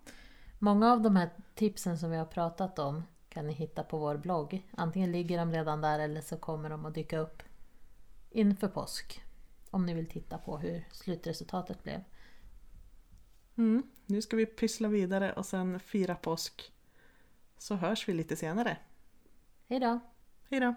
Många 0.62 0.92
av 0.92 1.02
de 1.02 1.16
här 1.16 1.30
tipsen 1.54 1.98
som 1.98 2.10
vi 2.10 2.16
har 2.16 2.24
pratat 2.24 2.78
om 2.78 3.02
kan 3.28 3.46
ni 3.46 3.52
hitta 3.52 3.82
på 3.82 3.98
vår 3.98 4.16
blogg. 4.16 4.68
Antingen 4.70 5.12
ligger 5.12 5.38
de 5.38 5.52
redan 5.52 5.80
där 5.80 5.98
eller 5.98 6.20
så 6.20 6.36
kommer 6.36 6.70
de 6.70 6.86
att 6.86 6.94
dyka 6.94 7.18
upp 7.18 7.42
inför 8.30 8.68
påsk. 8.68 9.22
Om 9.70 9.86
ni 9.86 9.94
vill 9.94 10.06
titta 10.06 10.38
på 10.38 10.58
hur 10.58 10.88
slutresultatet 10.92 11.82
blev. 11.82 12.04
Mm. 13.56 13.82
Nu 14.06 14.22
ska 14.22 14.36
vi 14.36 14.46
pyssla 14.46 14.88
vidare 14.88 15.32
och 15.32 15.46
sen 15.46 15.80
fira 15.80 16.14
påsk. 16.14 16.72
Så 17.58 17.74
hörs 17.74 18.08
vi 18.08 18.12
lite 18.12 18.36
senare. 18.36 18.76
Hej 19.68 19.80
då! 19.80 20.00
Hej 20.50 20.60
då! 20.60 20.74